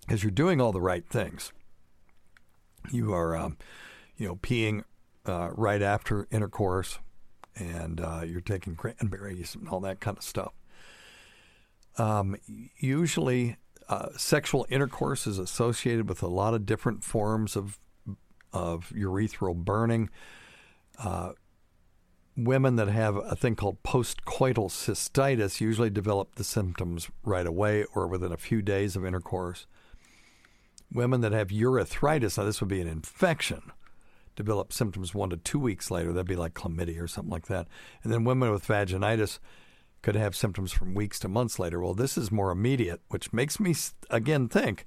[0.00, 1.52] because you're doing all the right things.
[2.90, 3.58] You are, um,
[4.16, 4.82] you know, peeing
[5.26, 6.98] uh, right after intercourse,
[7.56, 10.52] and uh, you're taking cranberries and all that kind of stuff.
[11.98, 12.36] Um,
[12.78, 13.56] usually,
[13.88, 17.78] uh, sexual intercourse is associated with a lot of different forms of
[18.52, 20.10] of urethral burning.
[22.36, 28.06] Women that have a thing called postcoital cystitis usually develop the symptoms right away or
[28.06, 29.66] within a few days of intercourse.
[30.90, 33.72] Women that have urethritis, now this would be an infection,
[34.34, 36.12] develop symptoms one to two weeks later.
[36.12, 37.66] That'd be like chlamydia or something like that.
[38.02, 39.38] And then women with vaginitis
[40.00, 41.80] could have symptoms from weeks to months later.
[41.80, 43.74] Well, this is more immediate, which makes me
[44.10, 44.86] again think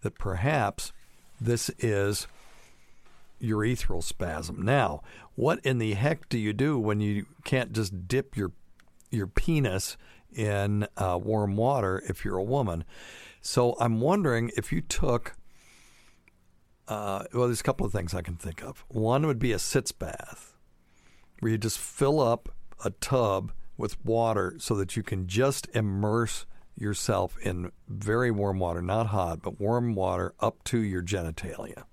[0.00, 0.92] that perhaps
[1.40, 2.26] this is
[3.40, 4.62] urethral spasm.
[4.62, 5.02] Now,
[5.34, 8.52] what in the heck do you do when you can't just dip your
[9.10, 9.96] your penis
[10.34, 12.84] in uh, warm water if you're a woman?
[13.40, 15.36] So I'm wondering if you took.
[16.86, 18.84] Uh, well, there's a couple of things I can think of.
[18.88, 20.54] One would be a sitz bath,
[21.40, 22.48] where you just fill up
[22.82, 26.46] a tub with water so that you can just immerse
[26.76, 31.84] yourself in very warm water, not hot, but warm water up to your genitalia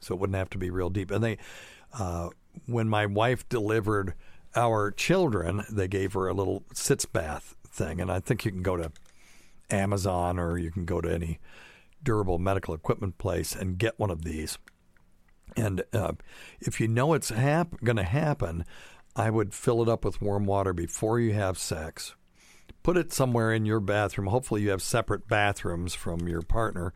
[0.00, 1.10] so it wouldn't have to be real deep.
[1.10, 1.38] And they,
[1.98, 2.30] uh,
[2.66, 4.14] when my wife delivered
[4.54, 8.62] our children, they gave her a little sitz bath thing, and I think you can
[8.62, 8.90] go to
[9.70, 11.38] Amazon or you can go to any
[12.02, 14.58] durable medical equipment place and get one of these.
[15.56, 16.12] And uh,
[16.60, 18.64] if you know it's hap- going to happen,
[19.14, 22.14] I would fill it up with warm water before you have sex.
[22.82, 24.28] Put it somewhere in your bathroom.
[24.28, 26.92] Hopefully, you have separate bathrooms from your partner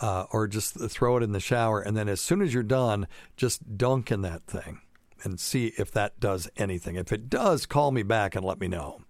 [0.00, 1.80] uh, or just throw it in the shower.
[1.80, 4.80] And then as soon as you're done, just dunk in that thing
[5.22, 6.96] and see if that does anything.
[6.96, 9.02] If it does, call me back and let me know.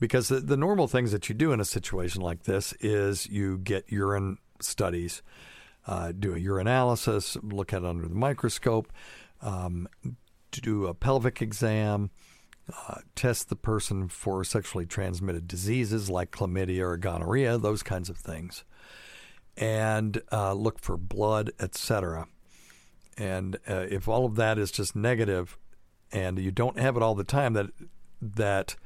[0.00, 3.58] Because the, the normal things that you do in a situation like this is you
[3.58, 5.22] get urine studies,
[5.86, 8.92] uh, do a urinalysis, look at it under the microscope,
[9.42, 9.88] um,
[10.50, 12.10] do a pelvic exam,
[12.88, 18.16] uh, test the person for sexually transmitted diseases like chlamydia or gonorrhea, those kinds of
[18.16, 18.64] things
[19.56, 22.26] and uh, look for blood, etc.
[23.16, 25.56] And uh, if all of that is just negative,
[26.12, 27.70] and you don't have it all the time, that
[28.20, 28.76] that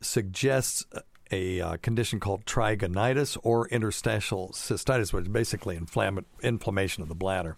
[0.00, 0.84] suggests
[1.30, 7.14] a uh, condition called trigonitis or interstitial cystitis, which is basically inflamm- inflammation of the
[7.14, 7.56] bladder.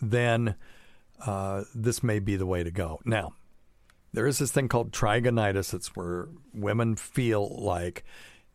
[0.00, 0.56] Then
[1.24, 3.00] uh, this may be the way to go.
[3.04, 3.34] Now,
[4.12, 5.72] there is this thing called trigonitis.
[5.72, 8.04] It's where women feel like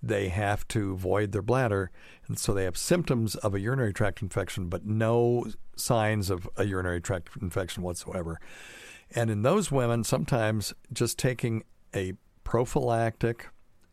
[0.02, 1.92] they have to void their bladder,
[2.28, 6.66] and so they have symptoms of a urinary tract infection, but no signs of a
[6.66, 8.40] urinary tract infection whatsoever.
[9.14, 11.64] And in those women, sometimes just taking
[11.96, 13.48] a prophylactic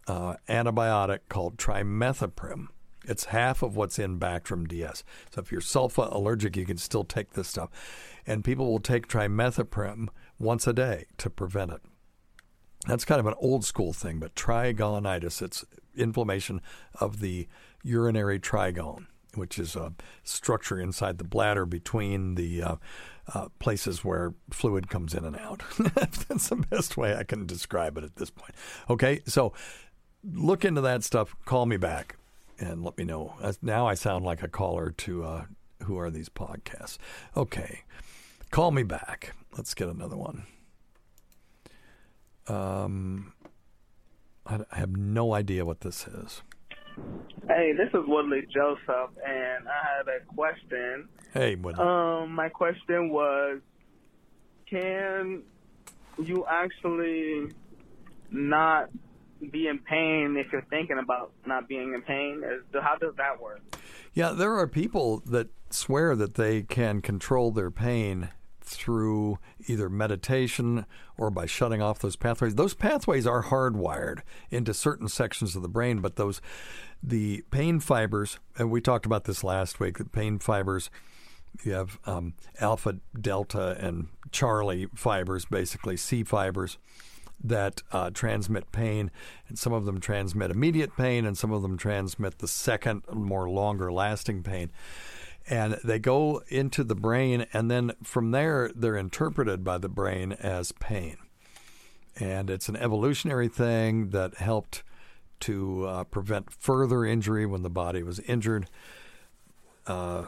[0.07, 2.69] uh, antibiotic called trimethoprim.
[3.05, 5.03] It's half of what's in Bactrim DS.
[5.35, 7.71] So if you're sulfa allergic, you can still take this stuff.
[8.27, 11.81] And people will take trimethoprim once a day to prevent it.
[12.87, 15.65] That's kind of an old school thing, but trigonitis, it's
[15.97, 16.61] inflammation
[17.01, 17.49] of the
[17.83, 22.77] urinary trigone, which is a structure inside the bladder between the uh,
[23.35, 25.63] uh, places where fluid comes in and out.
[26.29, 28.55] That's the best way I can describe it at this point.
[28.91, 29.53] Okay, so
[30.25, 31.35] look into that stuff.
[31.45, 32.17] Call me back
[32.59, 33.35] and let me know.
[33.61, 35.45] Now I sound like a caller to uh,
[35.85, 36.99] who are these podcasts.
[37.37, 37.83] Okay,
[38.51, 39.35] call me back.
[39.57, 40.45] Let's get another one.
[42.49, 43.33] Um,
[44.47, 46.43] I have no idea what this is.
[47.49, 51.09] Hey, this is Woodley Joseph, and I had a question.
[51.33, 51.79] Hey, what?
[51.79, 53.61] Um, my question was,
[54.69, 55.43] can
[56.23, 57.53] you actually
[58.31, 58.91] not
[59.51, 62.43] be in pain if you're thinking about not being in pain?
[62.45, 63.61] Is, how does that work?
[64.13, 68.29] Yeah, there are people that swear that they can control their pain
[68.75, 72.55] through either meditation or by shutting off those pathways.
[72.55, 76.41] Those pathways are hardwired into certain sections of the brain, but those
[77.03, 79.99] the pain fibers, and we talked about this last week.
[79.99, 80.89] The pain fibers,
[81.65, 86.79] you have um, alpha, delta, and Charlie fibers, basically C fibers
[87.45, 89.11] that uh, transmit pain,
[89.49, 93.51] and some of them transmit immediate pain, and some of them transmit the second, more
[93.51, 94.71] longer lasting pain.
[95.49, 100.33] And they go into the brain, and then from there, they're interpreted by the brain
[100.33, 101.17] as pain.
[102.17, 104.83] And it's an evolutionary thing that helped
[105.41, 108.69] to uh, prevent further injury when the body was injured.
[109.87, 110.27] Uh,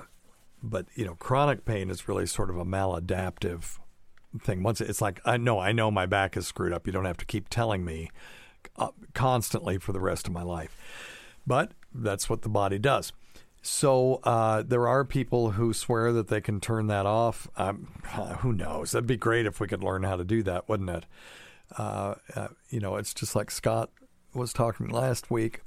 [0.62, 3.78] but you know, chronic pain is really sort of a maladaptive
[4.40, 4.62] thing.
[4.62, 6.86] Once it's like I know, I know my back is screwed up.
[6.86, 8.10] You don't have to keep telling me
[8.76, 10.76] uh, constantly for the rest of my life.
[11.46, 13.12] But that's what the body does.
[13.66, 17.48] So uh, there are people who swear that they can turn that off.
[17.56, 17.88] Um,
[18.40, 18.92] who knows?
[18.92, 21.06] That'd be great if we could learn how to do that, wouldn't it?
[21.78, 23.90] Uh, uh, you know, it's just like Scott
[24.34, 25.62] was talking last week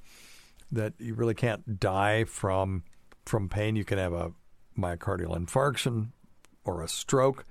[0.72, 2.84] that you really can't die from
[3.26, 3.76] from pain.
[3.76, 4.32] You can have a
[4.78, 6.10] myocardial infarction
[6.66, 7.46] or a stroke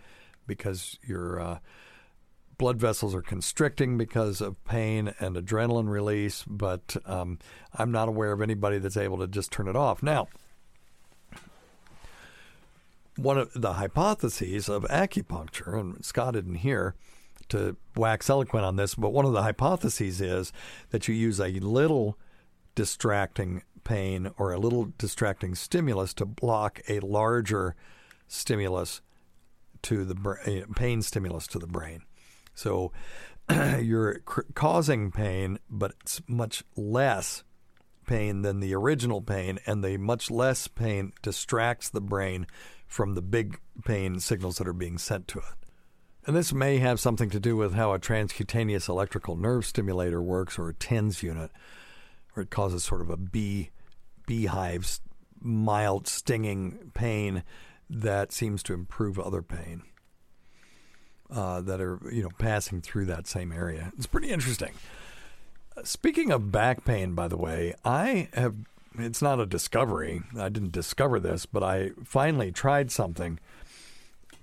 [0.47, 1.59] because your uh,
[2.59, 6.45] blood vessels are constricting because of pain and adrenaline release.
[6.47, 7.39] But um,
[7.75, 10.03] I'm not aware of anybody that's able to just turn it off.
[10.03, 10.29] Now,
[13.17, 16.95] one of the hypotheses of acupuncture, and Scott didn't hear
[17.49, 20.53] to wax eloquent on this, but one of the hypotheses is
[20.91, 22.19] that you use a little
[22.75, 27.75] distracting pain or a little distracting stimulus to block a larger
[28.27, 29.01] stimulus
[29.83, 32.03] to the brain, pain stimulus to the brain.
[32.57, 32.91] So
[33.81, 37.45] you're cr- causing pain, but it's much less
[38.07, 42.47] pain than the original pain, and the much less pain distracts the brain
[42.87, 45.45] from the big pain signals that are being sent to it.
[46.27, 50.59] And this may have something to do with how a transcutaneous electrical nerve stimulator works,
[50.59, 51.51] or a TENS unit,
[52.33, 53.71] where it causes sort of a bee
[54.27, 55.01] beehives,
[55.41, 57.45] mild stinging pain
[57.89, 59.83] that seems to improve other pain
[61.31, 63.93] uh, that are you know passing through that same area.
[63.97, 64.73] It's pretty interesting.
[65.85, 68.55] Speaking of back pain, by the way, I have.
[68.99, 70.23] It's not a discovery.
[70.39, 73.39] I didn't discover this, but I finally tried something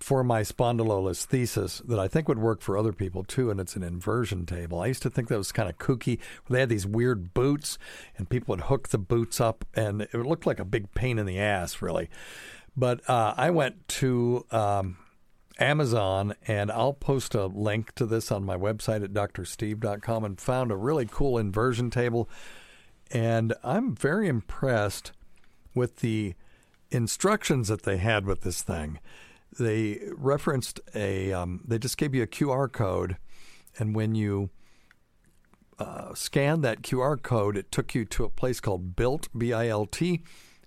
[0.04, 3.84] for my spondylolisthesis that I think would work for other people too, and it's an
[3.84, 4.82] inversion table.
[4.82, 6.20] I used to think that was kind of kooky.
[6.50, 7.78] They had these weird boots,
[8.18, 11.26] and people would hook the boots up, and it looked like a big pain in
[11.26, 12.10] the ass, really.
[12.76, 14.98] But uh, I went to um,
[15.60, 20.72] Amazon, and I'll post a link to this on my website at drsteve.com and found
[20.72, 22.30] a really cool inversion table.
[23.12, 25.12] And I'm very impressed
[25.76, 26.34] with the
[26.92, 29.00] instructions that they had with this thing
[29.60, 33.18] they referenced a um, they just gave you a QR code,
[33.78, 34.50] and when you
[35.80, 39.68] uh, scanned that QR code, it took you to a place called Bilt B I
[39.68, 40.24] L T,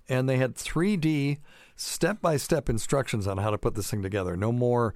[0.07, 1.39] and they had 3D
[1.77, 4.35] step by step instructions on how to put this thing together.
[4.35, 4.93] No more.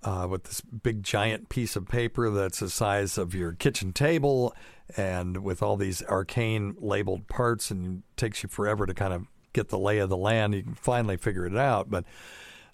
[0.00, 4.54] Uh, with this big giant piece of paper that's the size of your kitchen table
[4.96, 9.70] and with all these arcane labeled parts and takes you forever to kind of get
[9.70, 12.04] the lay of the land you can finally figure it out but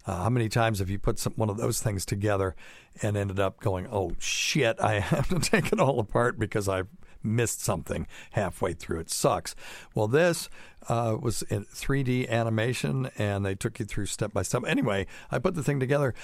[0.06, 2.54] uh, how many times have you put some, one of those things together
[3.02, 6.82] and ended up going, oh shit, I have to take it all apart because I
[7.24, 9.00] missed something halfway through?
[9.00, 9.54] It sucks.
[9.94, 10.48] Well, this
[10.88, 14.62] uh, was in 3D animation and they took you through step by step.
[14.66, 16.14] Anyway, I put the thing together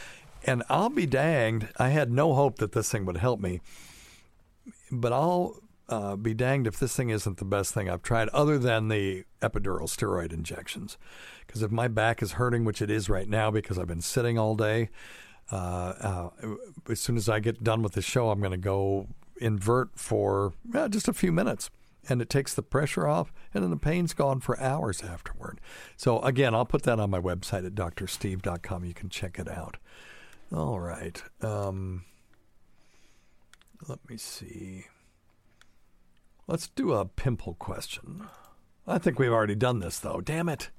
[0.45, 1.69] and I'll be danged.
[1.79, 3.61] I had no hope that this thing would help me,
[4.91, 8.59] but I'll uh, be danged if this thing isn't the best thing I've tried, other
[8.59, 10.97] than the epidural steroid injections.
[11.47, 14.39] Because if my back is hurting, which it is right now because I've been sitting
[14.39, 14.89] all day,
[15.51, 16.31] uh, uh,
[16.89, 19.09] as soon as I get done with the show, I'm going to go
[19.41, 20.53] invert for
[20.91, 21.71] just a few minutes.
[22.09, 25.61] And it takes the pressure off, and then the pain's gone for hours afterward.
[25.99, 28.85] So, again, I'll put that on my website at drsteve.com.
[28.87, 29.77] You can check it out.
[30.51, 31.23] All right.
[31.43, 32.05] Um,
[33.87, 34.87] let me see.
[36.47, 38.27] Let's do a pimple question.
[38.87, 40.21] I think we've already done this, though.
[40.21, 40.71] Damn it.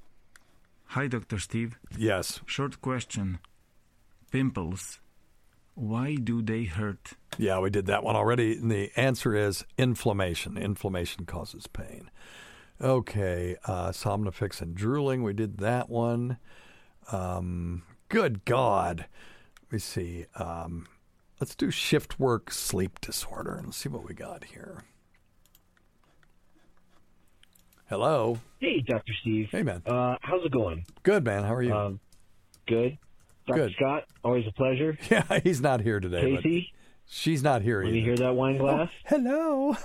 [0.88, 1.40] Hi, Dr.
[1.40, 1.78] Steve.
[1.98, 2.42] Yes.
[2.46, 3.40] Short question.
[4.32, 5.01] Pimples.
[5.76, 7.14] Why do they hurt?
[7.38, 8.58] Yeah, we did that one already.
[8.58, 10.58] And the answer is inflammation.
[10.58, 12.10] Inflammation causes pain.
[12.80, 15.24] Okay, uh, somnifix and drooling.
[15.24, 16.38] We did that one.
[17.12, 19.06] Um, good God.
[19.64, 20.26] Let me see.
[20.36, 20.88] Um,
[21.40, 24.84] let's do shift work sleep disorder and see what we got here.
[27.88, 28.40] Hello.
[28.60, 29.14] Hey, Dr.
[29.22, 29.50] Steve.
[29.52, 29.84] Hey, man.
[29.86, 30.86] Uh, how's it going?
[31.04, 31.44] Good, man.
[31.44, 31.76] How are you?
[31.76, 32.00] Um,
[32.66, 32.98] good.
[33.52, 33.68] Dr.
[33.68, 33.74] Good.
[33.76, 34.98] Scott, always a pleasure.
[35.10, 36.38] yeah, he's not here today.
[36.38, 36.74] Casey,
[37.08, 37.96] she's not here let either.
[37.96, 38.90] me hear that wine glass.
[39.06, 39.76] Hello.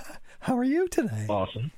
[0.40, 1.26] How are you today?
[1.28, 1.70] Awesome.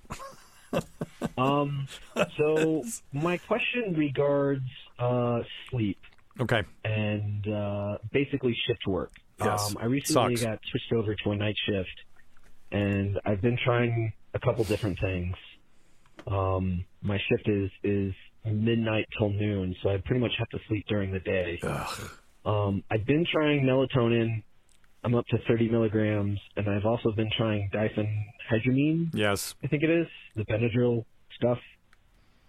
[1.39, 1.89] um,
[2.37, 4.65] so my question regards
[4.99, 5.99] uh, sleep
[6.41, 6.63] Okay.
[6.85, 9.13] and uh, basically shift work.
[9.43, 9.71] Yes.
[9.71, 10.47] Um, I recently Sucks.
[10.47, 11.89] got switched over to a night shift,
[12.73, 15.37] and I've been trying a couple different things.
[16.27, 18.13] Um, my shift is is
[18.53, 21.59] midnight till noon, so I pretty much have to sleep during the day.
[22.45, 24.43] Um, I've been trying melatonin.
[25.05, 29.11] I'm up to 30 milligrams, and I've also been trying diphenhydramine.
[29.15, 29.55] Yes.
[29.63, 31.05] I think it is the Benadryl
[31.37, 31.59] stuff,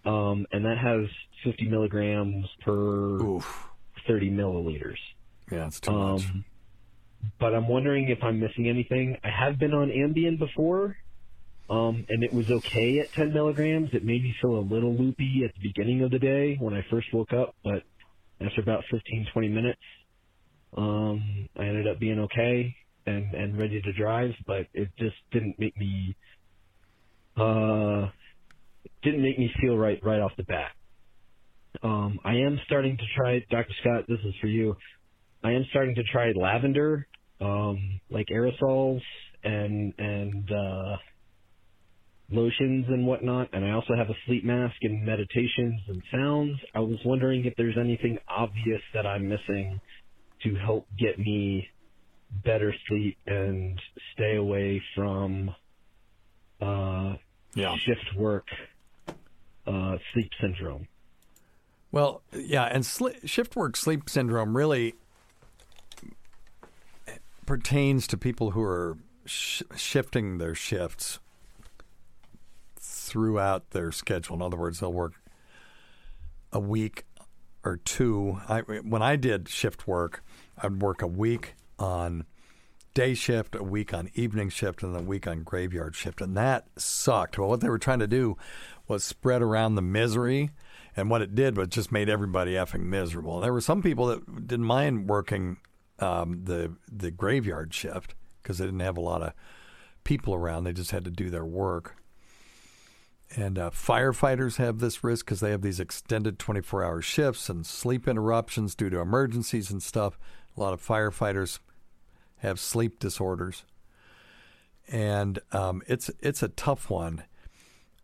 [0.04, 1.06] um, and that has
[1.44, 3.18] 50 milligrams per
[4.06, 4.96] 30 milliliters.
[5.50, 6.24] Yeah, it's too much.
[6.24, 6.44] Um,
[7.38, 9.16] but I'm wondering if I'm missing anything.
[9.22, 10.96] I have been on Ambien before,
[11.70, 13.90] um, and it was okay at 10 milligrams.
[13.92, 16.84] It made me feel a little loopy at the beginning of the day when I
[16.90, 17.84] first woke up, but
[18.40, 19.80] after about 15, 20 minutes,
[20.76, 22.74] um, I ended up being okay
[23.06, 26.16] and, and ready to drive, but it just didn't make me,
[27.36, 28.08] uh,
[29.04, 30.72] didn't make me feel right right off the bat.
[31.82, 33.72] Um, I am starting to try, Dr.
[33.80, 34.76] Scott, this is for you.
[35.44, 37.06] I am starting to try lavender,
[37.40, 39.00] um, like aerosols
[39.42, 40.96] and and uh,
[42.30, 43.48] lotions and whatnot.
[43.52, 46.58] And I also have a sleep mask and meditations and sounds.
[46.74, 49.80] I was wondering if there's anything obvious that I'm missing
[50.44, 51.68] to help get me
[52.44, 53.78] better sleep and
[54.14, 55.54] stay away from
[56.60, 57.16] uh,
[57.54, 57.74] Yeah.
[57.84, 58.46] shift work
[59.66, 60.86] uh, sleep syndrome.
[61.92, 64.94] Well, yeah, and sli- shift work sleep syndrome really
[67.46, 71.18] pertains to people who are sh- shifting their shifts
[73.10, 74.36] throughout their schedule.
[74.36, 75.14] In other words, they'll work
[76.52, 77.04] a week
[77.64, 78.40] or two.
[78.48, 80.22] I, when I did shift work,
[80.56, 82.24] I'd work a week on
[82.94, 86.68] day shift, a week on evening shift, and a week on graveyard shift, and that
[86.76, 87.36] sucked.
[87.36, 88.36] Well, what they were trying to do
[88.86, 90.50] was spread around the misery,
[90.96, 93.40] and what it did was just made everybody effing miserable.
[93.40, 95.58] There were some people that didn't mind working
[95.98, 99.32] um, the the graveyard shift because they didn't have a lot of
[100.04, 101.96] people around; they just had to do their work.
[103.36, 107.64] And uh, firefighters have this risk because they have these extended 24 hour shifts and
[107.64, 110.18] sleep interruptions due to emergencies and stuff.
[110.56, 111.60] A lot of firefighters
[112.38, 113.64] have sleep disorders.
[114.88, 117.22] And um, it's it's a tough one.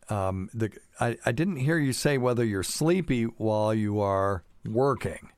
[0.09, 0.71] Um, the,
[1.01, 5.31] I, I didn't hear you say whether you're sleepy while you are working,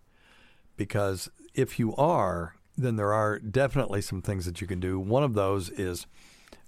[0.76, 5.00] because if you are, then there are definitely some things that you can do.
[5.00, 6.06] One of those is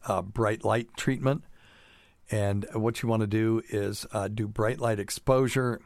[0.07, 1.45] uh, bright light treatment.
[2.31, 5.81] And what you want to do is uh, do bright light exposure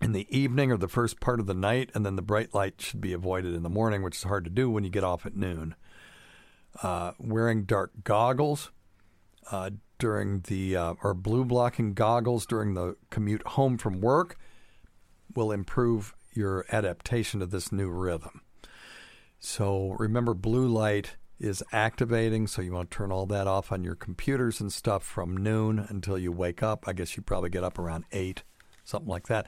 [0.00, 2.80] in the evening or the first part of the night, and then the bright light
[2.80, 5.26] should be avoided in the morning, which is hard to do when you get off
[5.26, 5.74] at noon.
[6.82, 8.70] Uh, wearing dark goggles
[9.52, 14.36] uh, during the, uh, or blue blocking goggles during the commute home from work
[15.34, 18.40] will improve your adaptation to this new rhythm.
[19.38, 23.84] So remember, blue light is activating, so you want to turn all that off on
[23.84, 26.86] your computers and stuff from noon until you wake up.
[26.86, 28.42] I guess you probably get up around 8,
[28.84, 29.46] something like that.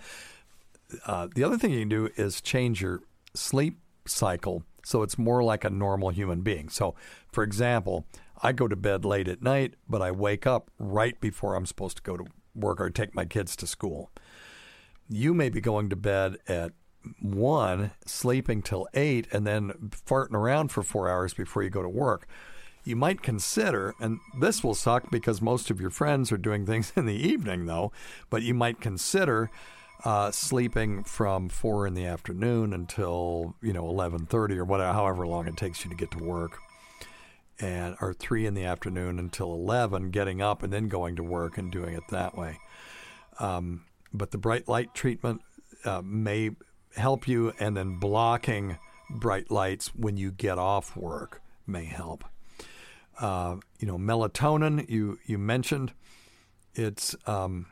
[1.07, 3.03] Uh, the other thing you can do is change your
[3.35, 6.69] sleep cycle so it's more like a normal human being.
[6.69, 6.95] So,
[7.33, 8.07] for example,
[8.41, 11.97] I go to bed late at night, but I wake up right before I'm supposed
[11.97, 12.25] to go to
[12.55, 14.13] work or take my kids to school.
[15.09, 16.71] You may be going to bed at
[17.21, 19.73] one, sleeping till eight, and then
[20.07, 22.27] farting around for four hours before you go to work.
[22.85, 26.93] You might consider, and this will suck because most of your friends are doing things
[26.97, 27.93] in the evening, though,
[28.31, 29.51] but you might consider
[30.05, 35.27] uh, sleeping from four in the afternoon until you know eleven thirty or whatever, however
[35.27, 36.59] long it takes you to get to work,
[37.59, 41.59] and or three in the afternoon until eleven, getting up and then going to work
[41.59, 42.59] and doing it that way.
[43.41, 45.41] Um, but the bright light treatment
[45.85, 46.51] uh, may
[46.97, 48.79] help you, and then blocking
[49.09, 52.25] bright lights when you get off work may help.
[53.21, 54.89] Uh, you know, melatonin.
[54.89, 55.93] You you mentioned
[56.75, 57.67] it's um,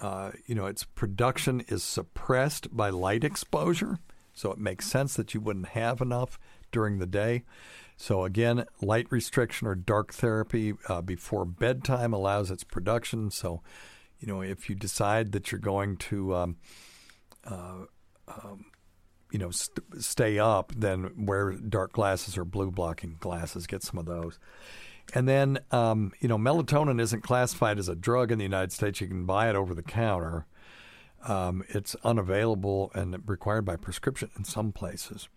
[0.00, 3.98] uh, you know its production is suppressed by light exposure.
[4.34, 6.40] So it makes sense that you wouldn't have enough
[6.72, 7.44] during the day.
[7.96, 13.30] So again, light restriction or dark therapy uh, before bedtime allows its production.
[13.30, 13.62] So,
[14.18, 16.56] you know, if you decide that you're going to, um,
[17.44, 17.84] uh,
[18.42, 18.66] um,
[19.30, 23.66] you know, st- stay up, then wear dark glasses or blue blocking glasses.
[23.66, 24.38] Get some of those.
[25.12, 29.00] And then, um, you know, melatonin isn't classified as a drug in the United States.
[29.00, 30.46] You can buy it over the counter.
[31.26, 35.28] Um, it's unavailable and required by prescription in some places.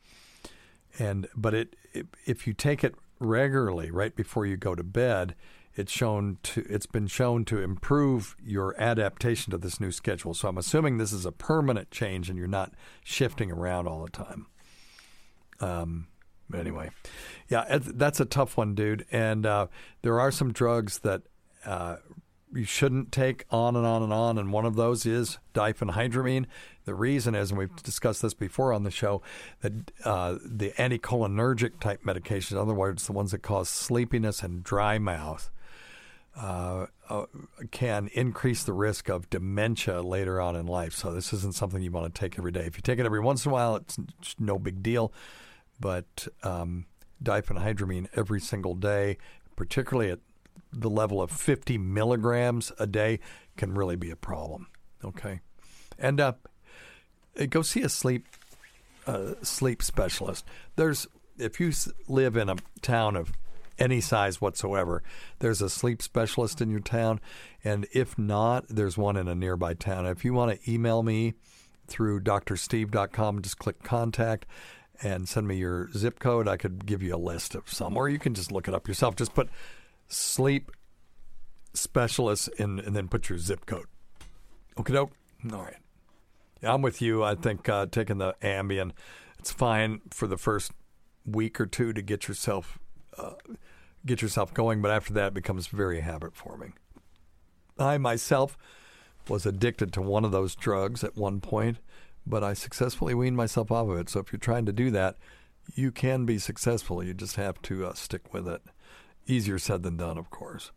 [1.00, 5.36] And but it, it, if you take it regularly right before you go to bed,
[5.78, 10.34] it's shown to it's been shown to improve your adaptation to this new schedule.
[10.34, 12.74] So I'm assuming this is a permanent change and you're not
[13.04, 14.48] shifting around all the time.
[15.60, 16.08] Um,
[16.54, 16.90] anyway,
[17.48, 19.06] yeah, that's a tough one, dude.
[19.12, 19.68] And uh,
[20.02, 21.22] there are some drugs that
[21.66, 21.98] uh,
[22.54, 26.46] you shouldn't take on and on and on, and one of those is diphenhydramine.
[26.86, 29.22] The reason is, and we've discussed this before on the show,
[29.62, 34.64] that uh, the anticholinergic type medications, in other words, the ones that cause sleepiness and
[34.64, 35.52] dry mouth,
[36.38, 37.26] uh, uh,
[37.72, 40.94] can increase the risk of dementia later on in life.
[40.94, 42.66] So this isn't something you want to take every day.
[42.66, 45.12] If you take it every once in a while, it's, it's no big deal.
[45.80, 46.86] But um,
[47.24, 49.18] diphenhydramine every single day,
[49.56, 50.20] particularly at
[50.72, 53.20] the level of 50 milligrams a day,
[53.56, 54.68] can really be a problem.
[55.04, 55.42] Okay,
[55.98, 56.34] and uh,
[57.50, 58.26] go see a sleep
[59.06, 60.46] uh, sleep specialist.
[60.76, 61.08] There's
[61.38, 61.72] if you
[62.08, 63.32] live in a town of
[63.80, 65.04] any size whatsoever,
[65.40, 67.20] there's a sleep specialist in your town,
[67.64, 70.06] and if not, there's one in a nearby town.
[70.06, 71.34] If you want to email me
[71.88, 74.46] through drsteve.com, just click contact
[75.02, 76.48] and send me your zip code.
[76.48, 78.88] I could give you a list of some, or you can just look it up
[78.88, 79.16] yourself.
[79.16, 79.50] Just put
[80.08, 80.72] sleep
[81.74, 83.86] specialist in, and then put your zip code.
[84.80, 85.12] Okay, doke.
[85.52, 85.78] All right.
[86.64, 87.24] I'm with you.
[87.24, 88.92] I think uh, taking the Ambien,
[89.40, 90.72] it's fine for the first
[91.26, 92.80] week or two to get yourself
[93.18, 93.34] uh,
[94.08, 96.74] get yourself going, but after that, it becomes very habit forming.
[97.78, 98.58] I myself
[99.30, 101.78] was addicted to one of those drugs at one point,
[102.26, 104.10] but I successfully weaned myself off of it.
[104.10, 105.18] So if you're trying to do that,
[105.76, 107.04] you can be successful.
[107.04, 108.62] You just have to uh, stick with it.
[109.28, 110.72] Easier said than done, of course.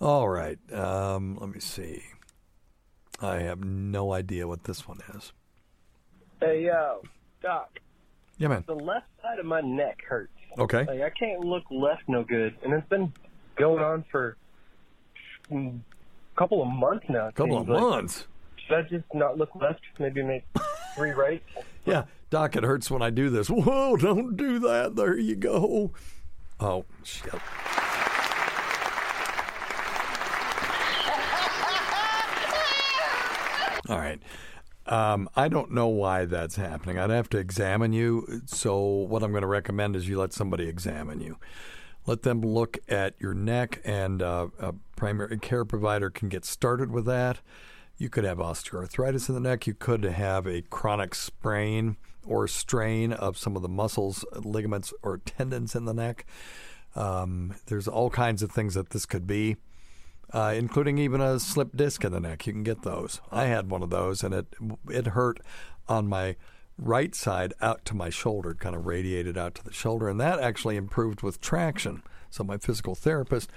[0.00, 0.58] All right.
[0.72, 2.02] Um, let me see.
[3.20, 5.32] I have no idea what this one is.
[6.40, 7.02] Hey, yo,
[7.42, 7.78] Doc.
[8.38, 8.64] Yeah, man.
[8.66, 10.32] The left side of my neck hurts.
[10.58, 10.84] Okay.
[10.84, 13.12] Like, I can't look left no good, and it's been
[13.56, 14.36] going on for
[15.50, 15.72] a
[16.36, 17.28] couple of months now.
[17.28, 17.80] A couple of like.
[17.80, 18.26] months.
[18.66, 19.80] Should I just not look left?
[19.98, 20.44] Maybe make
[20.94, 21.42] three right?
[21.84, 23.48] Yeah, Doc, it hurts when I do this.
[23.48, 24.96] Whoa, don't do that.
[24.96, 25.90] There you go.
[26.60, 27.34] Oh, shit.
[33.86, 34.18] All right.
[34.86, 36.98] Um, I don't know why that's happening.
[36.98, 38.42] I'd have to examine you.
[38.46, 41.38] So, what I'm going to recommend is you let somebody examine you.
[42.06, 46.90] Let them look at your neck, and uh, a primary care provider can get started
[46.90, 47.40] with that.
[47.96, 49.66] You could have osteoarthritis in the neck.
[49.66, 55.18] You could have a chronic sprain or strain of some of the muscles, ligaments, or
[55.18, 56.26] tendons in the neck.
[56.94, 59.56] Um, there's all kinds of things that this could be
[60.32, 62.46] uh, including even a slip disc in the neck.
[62.46, 63.20] You can get those.
[63.30, 64.46] I had one of those, and it
[64.88, 65.40] it hurt
[65.88, 66.36] on my
[66.76, 70.40] right side out to my shoulder, kind of radiated out to the shoulder, and that
[70.40, 72.02] actually improved with traction.
[72.30, 73.50] So my physical therapist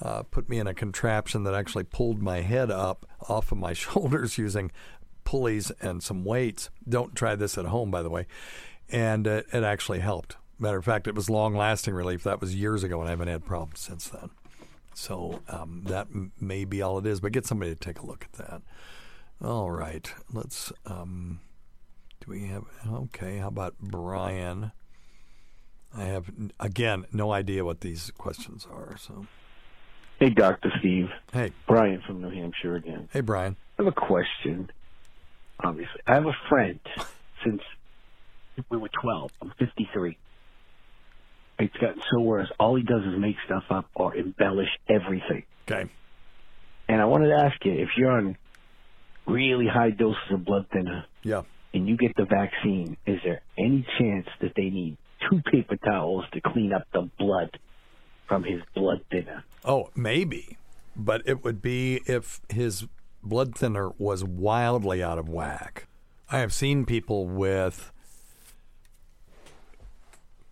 [0.00, 3.72] uh, put me in a contraption that actually pulled my head up off of my
[3.74, 4.70] shoulders using
[5.24, 6.70] pulleys and some weights.
[6.88, 8.26] Don't try this at home, by the way.
[8.88, 10.36] And uh, it actually helped.
[10.58, 12.24] Matter of fact, it was long lasting relief.
[12.24, 14.30] That was years ago, and I haven't had problems since then.
[14.98, 18.04] So um, that m- may be all it is, but get somebody to take a
[18.06, 18.62] look at that.
[19.40, 20.72] All right, let's.
[20.84, 21.38] Um,
[22.20, 22.64] do we have?
[22.84, 24.72] Okay, how about Brian?
[25.96, 26.26] I have
[26.58, 28.96] again no idea what these questions are.
[28.98, 29.26] So,
[30.18, 31.10] hey, Doctor Steve.
[31.32, 33.08] Hey, Brian from New Hampshire again.
[33.12, 33.56] Hey, Brian.
[33.78, 34.68] I have a question.
[35.62, 36.80] Obviously, I have a friend
[37.44, 37.62] since
[38.68, 39.30] we were twelve.
[39.40, 40.18] I'm 53
[41.58, 42.48] it's gotten so worse.
[42.58, 45.44] All he does is make stuff up or embellish everything.
[45.70, 45.90] Okay.
[46.88, 48.36] And I wanted to ask you if you're on
[49.26, 51.42] really high doses of blood thinner, yeah,
[51.74, 54.96] and you get the vaccine, is there any chance that they need
[55.30, 57.58] two paper towels to clean up the blood
[58.26, 59.44] from his blood thinner?
[59.64, 60.56] Oh, maybe,
[60.96, 62.86] but it would be if his
[63.22, 65.86] blood thinner was wildly out of whack.
[66.30, 67.92] I have seen people with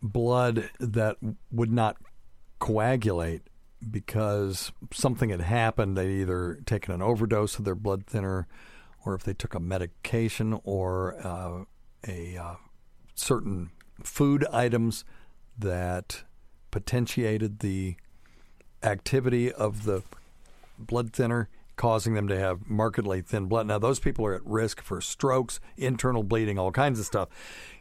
[0.07, 1.17] blood that
[1.51, 1.97] would not
[2.59, 3.43] coagulate
[3.91, 5.97] because something had happened.
[5.97, 8.47] They'd either taken an overdose of their blood thinner,
[9.05, 11.65] or if they took a medication or uh,
[12.09, 12.55] a uh,
[13.15, 13.71] certain
[14.03, 15.05] food items
[15.59, 16.25] that
[16.71, 17.97] potentiated the
[18.83, 20.03] activity of the
[20.79, 23.67] blood thinner, causing them to have markedly thin blood.
[23.67, 27.29] Now, those people are at risk for strokes, internal bleeding, all kinds of stuff.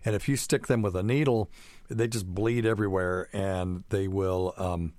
[0.03, 1.49] And if you stick them with a needle,
[1.89, 4.93] they just bleed everywhere, and they will, um,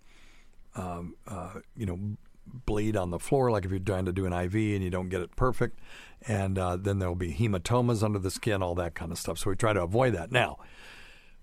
[0.75, 2.17] um, uh, you know,
[2.47, 5.09] bleed on the floor, like if you're trying to do an IV and you don't
[5.09, 5.81] get it perfect.
[6.27, 9.39] And uh, then there'll be hematomas under the skin, all that kind of stuff.
[9.39, 10.33] So we try to avoid that.
[10.33, 10.59] Now,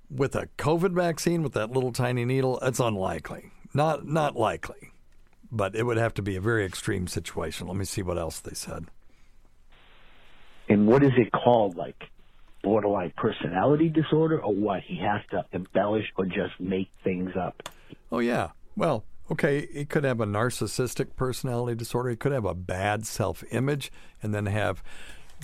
[0.09, 3.51] with a COVID vaccine with that little tiny needle, it's unlikely.
[3.73, 4.91] Not not likely.
[5.51, 7.67] But it would have to be a very extreme situation.
[7.67, 8.87] Let me see what else they said.
[10.67, 11.75] And what is it called?
[11.75, 12.09] Like
[12.63, 14.81] borderline personality disorder or what?
[14.81, 17.69] He has to embellish or just make things up.
[18.11, 18.51] Oh yeah.
[18.75, 22.09] Well, okay, he could have a narcissistic personality disorder.
[22.09, 23.91] He could have a bad self-image
[24.21, 24.83] and then have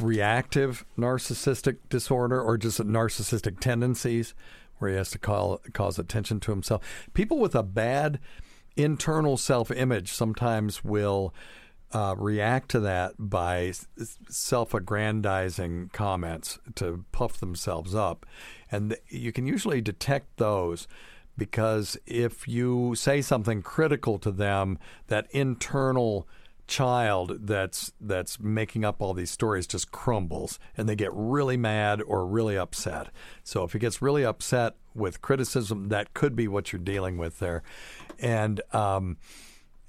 [0.01, 4.33] reactive narcissistic disorder or just narcissistic tendencies
[4.77, 6.81] where he has to call, cause attention to himself.
[7.13, 8.19] People with a bad
[8.77, 11.33] internal self image sometimes will
[11.91, 13.73] uh, react to that by
[14.29, 18.25] self aggrandizing comments to puff themselves up.
[18.71, 20.87] And you can usually detect those
[21.37, 24.77] because if you say something critical to them,
[25.07, 26.27] that internal
[26.67, 32.01] child that's that's making up all these stories just crumbles and they get really mad
[32.03, 33.07] or really upset.
[33.43, 37.39] So if he gets really upset with criticism, that could be what you're dealing with
[37.39, 37.63] there.
[38.19, 39.17] And um,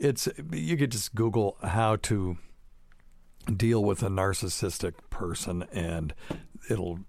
[0.01, 2.39] it's you could just Google how to
[3.55, 6.15] deal with a narcissistic person and
[6.69, 7.01] it'll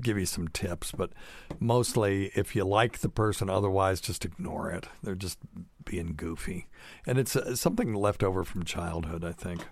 [0.00, 1.12] give you some tips, but
[1.60, 4.88] mostly if you like the person, otherwise just ignore it.
[5.02, 5.38] They're just
[5.84, 6.66] being goofy,
[7.06, 9.66] and it's uh, something left over from childhood, I think.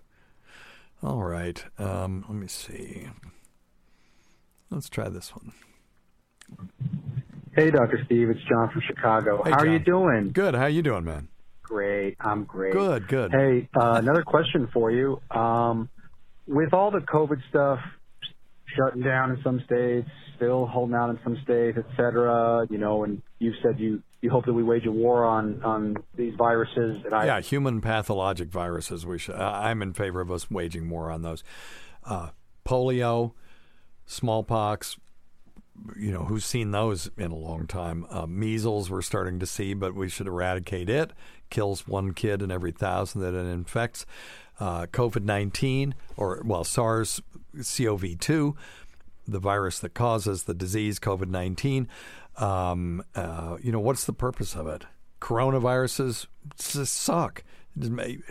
[1.03, 3.09] All right, um, let me see.
[4.71, 5.53] Let's try this one.
[7.55, 8.01] Hey, Dr.
[8.05, 9.43] Steve, it's John from Chicago.
[9.43, 10.33] Hey, How are you doing?
[10.33, 10.55] Good.
[10.55, 11.29] How you doing, man?
[11.69, 12.17] Great.
[12.21, 12.73] I'm great.
[12.73, 13.09] Good.
[13.09, 13.33] Good.
[13.33, 15.21] Hey, uh, another question for you.
[15.33, 15.89] Um,
[16.47, 17.81] with all the COVID stuff
[18.77, 23.03] shutting down in some states, still holding out in some states, et cetera, you know,
[23.03, 27.03] and you said you, you hope that we wage a war on, on these viruses.
[27.05, 29.05] And I, yeah, human pathologic viruses.
[29.05, 29.35] We should.
[29.35, 31.43] I'm in favor of us waging war on those.
[32.05, 32.29] Uh,
[32.65, 33.33] polio,
[34.05, 34.99] smallpox.
[35.99, 38.07] You know, who's seen those in a long time?
[38.09, 41.13] Uh, measles, we're starting to see, but we should eradicate it.
[41.51, 44.07] Kills one kid in every thousand that it infects.
[44.59, 47.21] Uh, COVID 19, or, well, SARS
[47.55, 48.57] CoV 2,
[49.29, 51.89] the virus that causes the disease, COVID 19.
[52.37, 54.85] Um, uh, you know, what's the purpose of it?
[55.21, 56.27] Coronaviruses
[56.59, 57.43] suck.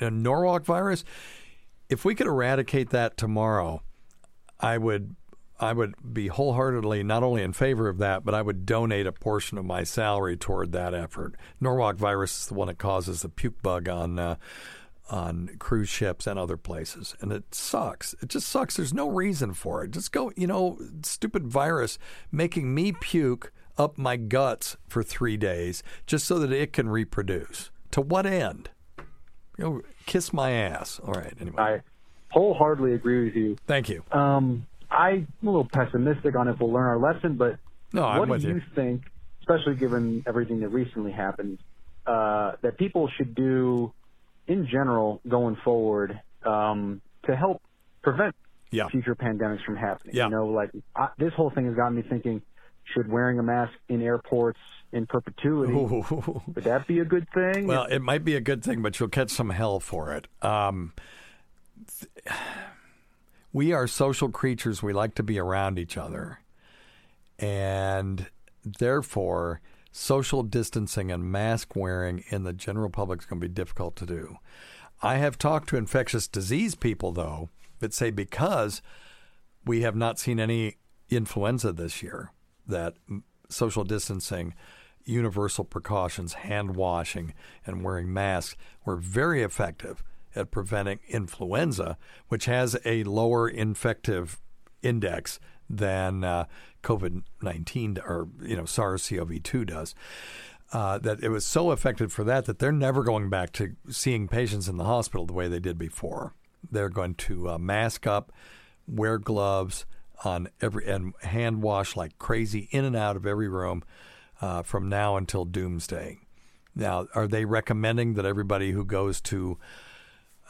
[0.01, 1.03] A Norwalk virus,
[1.89, 3.84] if we could eradicate that tomorrow,
[4.59, 5.16] I would
[5.60, 9.12] I would be wholeheartedly not only in favor of that, but I would donate a
[9.12, 11.36] portion of my salary toward that effort.
[11.62, 14.36] Norwalk virus is the one that causes the puke bug on uh,
[15.10, 18.16] on cruise ships and other places, and it sucks.
[18.22, 18.76] It just sucks.
[18.76, 19.91] There's no reason for it.
[19.91, 21.97] Just go, you know, stupid virus
[22.32, 27.70] making me puke up my guts for three days just so that it can reproduce.
[27.91, 28.70] To what end?
[29.58, 30.99] You know, kiss my ass.
[31.03, 31.34] All right.
[31.39, 31.82] Anyway, I
[32.32, 33.58] wholeheartedly agree with you.
[33.68, 34.03] Thank you.
[34.12, 34.66] Um,
[34.96, 37.58] I'm a little pessimistic on if we'll learn our lesson, but
[37.93, 38.62] No, what do you you.
[38.76, 39.04] think,
[39.41, 41.60] especially given everything that recently happened,
[42.08, 43.91] uh, that people should do
[44.48, 47.62] in general going forward um, to help
[48.04, 48.36] prevent
[48.72, 48.88] Yeah.
[48.89, 50.16] future pandemics from happening?
[50.16, 50.26] Yeah.
[50.26, 52.41] You know, like I, this whole thing has gotten me thinking:
[52.93, 54.60] should wearing a mask in airports
[54.91, 56.41] in perpetuity Ooh.
[56.54, 57.68] would that be a good thing?
[57.68, 60.28] Well, it might be a good thing, but you'll catch some hell for it.
[60.41, 60.93] Um,
[62.00, 62.12] th-
[63.56, 64.84] we are social creatures.
[64.84, 66.39] We like to be around each other.
[67.39, 68.28] And
[68.66, 69.62] therefore,
[69.93, 74.06] social distancing and mask wearing in the general public is going to be difficult to
[74.06, 74.36] do.
[75.01, 77.47] I have talked to infectious disease people, though,
[77.80, 78.82] that say because
[79.64, 80.76] we have not seen any
[81.10, 82.34] influenza this year,
[82.68, 82.95] that
[83.47, 84.53] social distancing,
[85.06, 87.34] universal precautions, hand washing,
[87.66, 90.03] and wearing masks were very effective
[90.36, 94.39] at preventing influenza, which has a lower infective
[94.81, 96.45] index than uh,
[96.83, 99.95] COVID 19 or you know SARS CoV 2 does.
[100.73, 104.27] Uh, that it was so effective for that that they're never going back to seeing
[104.27, 106.33] patients in the hospital the way they did before.
[106.69, 108.31] They're going to uh, mask up,
[108.88, 109.86] wear gloves
[110.23, 113.83] on every and hand wash like crazy in and out of every room
[114.41, 116.19] uh, from now until doomsday.
[116.75, 119.57] Now, are they recommending that everybody who goes to,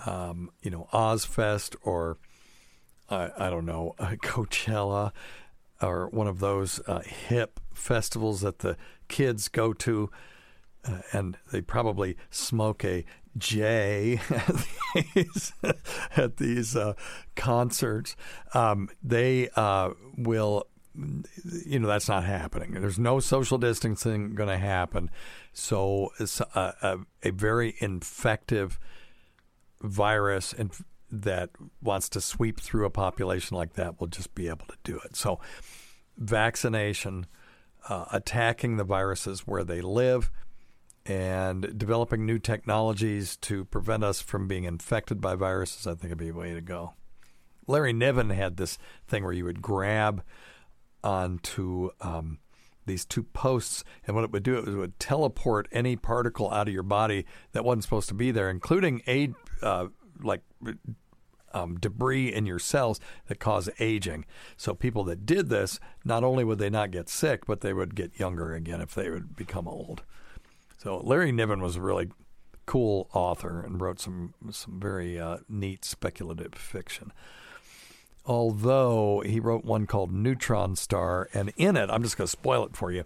[0.06, 2.18] um, you know, Ozzfest or
[3.10, 5.12] I, I don't know, Coachella,
[5.82, 8.78] or one of those uh, hip festivals that the
[9.08, 10.10] kids go to,
[10.88, 13.06] uh, and they probably smoke a
[13.38, 14.66] J at
[15.14, 15.54] these,
[16.16, 16.93] at these uh,
[17.36, 18.16] concerts.
[18.54, 20.68] Um, they uh, will,
[21.66, 22.72] you know, that's not happening.
[22.72, 25.12] There's no social distancing going to happen.
[25.52, 28.80] So it's a, a, a very infective
[29.86, 30.71] virus and
[31.11, 31.49] that
[31.81, 35.15] wants to sweep through a population like that will just be able to do it.
[35.15, 35.39] So,
[36.17, 37.27] vaccination,
[37.88, 40.31] uh, attacking the viruses where they live,
[41.05, 46.17] and developing new technologies to prevent us from being infected by viruses, I think would
[46.17, 46.93] be a way to go.
[47.67, 48.77] Larry Niven had this
[49.07, 50.23] thing where you would grab
[51.03, 52.39] onto um,
[52.88, 56.73] these two posts, and what it would do it would teleport any particle out of
[56.73, 59.29] your body that wasn't supposed to be there, including a
[59.62, 59.88] uh,
[60.22, 60.41] like
[61.53, 64.26] um, debris in your cells that cause aging.
[64.58, 67.95] So people that did this, not only would they not get sick, but they would
[67.95, 70.03] get younger again if they would become old.
[70.78, 72.10] So Larry Niven was a really
[72.66, 77.12] cool author and wrote some some very uh, neat speculative fiction.
[78.26, 82.66] Although he wrote one called Neutron Star, and in it, I'm just going to spoil
[82.66, 83.03] it for you.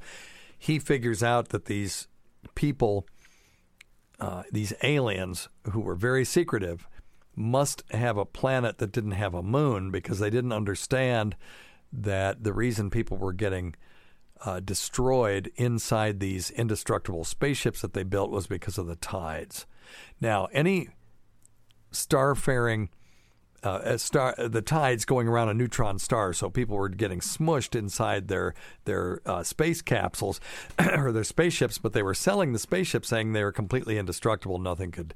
[0.58, 2.08] He figures out that these
[2.56, 3.06] people,
[4.20, 6.88] uh, these aliens who were very secretive,
[7.36, 11.36] must have a planet that didn't have a moon because they didn't understand
[11.92, 13.76] that the reason people were getting
[14.46, 19.66] uh, destroyed inside these indestructible spaceships that they built was because of the tides.
[20.20, 20.90] Now, any
[21.92, 22.90] starfaring
[23.64, 28.28] uh, star, the tides going around a neutron star, so people were getting smushed inside
[28.28, 28.54] their
[28.86, 30.40] their uh, space capsules
[30.96, 34.92] or their spaceships, but they were selling the spaceships, saying they were completely indestructible, nothing
[34.92, 35.14] could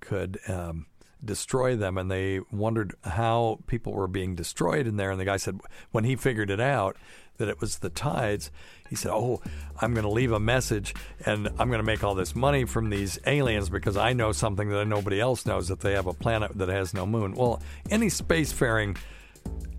[0.00, 0.86] could um,
[1.24, 5.10] destroy them, and they wondered how people were being destroyed in there.
[5.10, 5.60] And the guy said,
[5.90, 6.96] when he figured it out
[7.38, 8.50] that it was the tides,
[8.88, 9.40] he said, "Oh,
[9.80, 12.90] I'm going to leave a message, and I'm going to make all this money from
[12.90, 16.56] these aliens because I know something that nobody else knows that they have a planet
[16.58, 18.96] that has no moon." Well, any spacefaring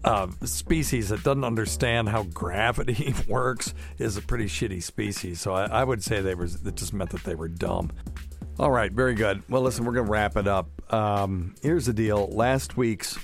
[0.04, 5.42] uh, species that doesn't understand how gravity works is a pretty shitty species.
[5.42, 6.46] So I, I would say they were.
[6.46, 7.92] It just meant that they were dumb.
[8.60, 9.42] All right, very good.
[9.50, 10.70] Well, listen, we're going to wrap it up.
[10.94, 12.28] Um, here's the deal.
[12.28, 13.18] Last week's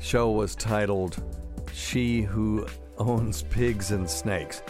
[0.00, 1.22] show was titled
[1.72, 2.66] "She Who
[3.00, 4.62] Owns Pigs and Snakes."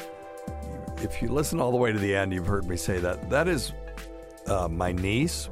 [1.03, 3.29] If you listen all the way to the end, you've heard me say that.
[3.29, 3.73] That is
[4.47, 5.51] uh, my niece,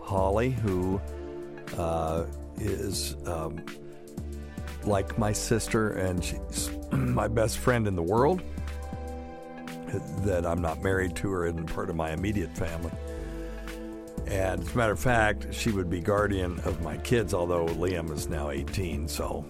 [0.00, 1.00] Holly, who
[1.76, 2.24] uh,
[2.58, 3.64] is um,
[4.84, 8.42] like my sister, and she's my best friend in the world
[10.24, 12.92] that I'm not married to or isn't part of my immediate family.
[14.26, 18.10] And as a matter of fact, she would be guardian of my kids, although Liam
[18.12, 19.08] is now 18.
[19.08, 19.44] So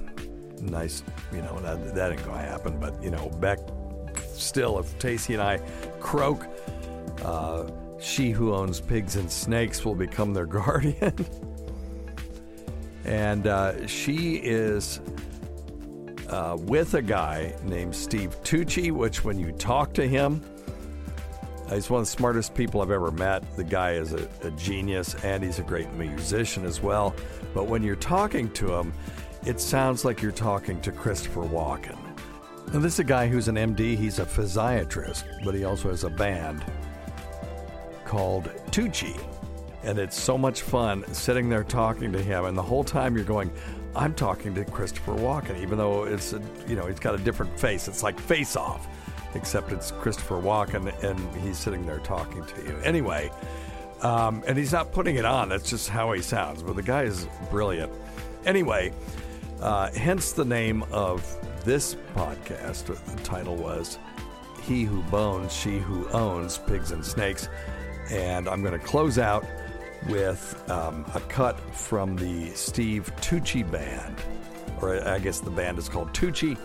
[0.61, 1.03] nice,
[1.33, 2.79] you know, that, that ain't to happen.
[2.79, 3.59] But, you know, Beck,
[4.35, 5.59] still, if Tacy and I
[6.01, 6.47] croak,
[7.25, 11.15] uh, she who owns pigs and snakes will become their guardian.
[13.05, 15.01] and uh, she is
[16.31, 20.43] uh, with a guy named Steve Tucci, which when you talk to him,
[21.69, 23.57] he's one of the smartest people I've ever met.
[23.57, 27.15] The guy is a, a genius and he's a great musician as well.
[27.55, 28.93] But when you're talking to him,
[29.45, 31.99] it sounds like you're talking to Christopher Walken.
[32.73, 36.05] Now, this is a guy who's an MD, he's a physiatrist, but he also has
[36.05, 36.65] a band
[38.05, 39.19] called Tucci.
[39.83, 42.45] And it's so much fun sitting there talking to him.
[42.45, 43.51] And the whole time you're going,
[43.97, 47.59] I'm talking to Christopher Walken, even though it's a, you know he's got a different
[47.59, 47.89] face.
[47.89, 48.87] It's like Face Off,
[49.35, 52.77] except it's Christopher Walken, and he's sitting there talking to you.
[52.85, 53.33] Anyway,
[54.03, 55.49] um, and he's not putting it on.
[55.49, 56.63] That's just how he sounds.
[56.63, 57.93] But the guy is brilliant.
[58.47, 58.93] Anyway,
[59.61, 61.25] uh, hence the name of
[61.65, 62.87] this podcast.
[62.87, 63.99] The title was
[64.63, 67.49] "He Who Bones, She Who Owns Pigs and Snakes,"
[68.11, 69.45] and I'm going to close out
[70.09, 74.17] with um, a cut from the Steve Tucci Band,
[74.81, 76.59] or I guess the band is called Tucci,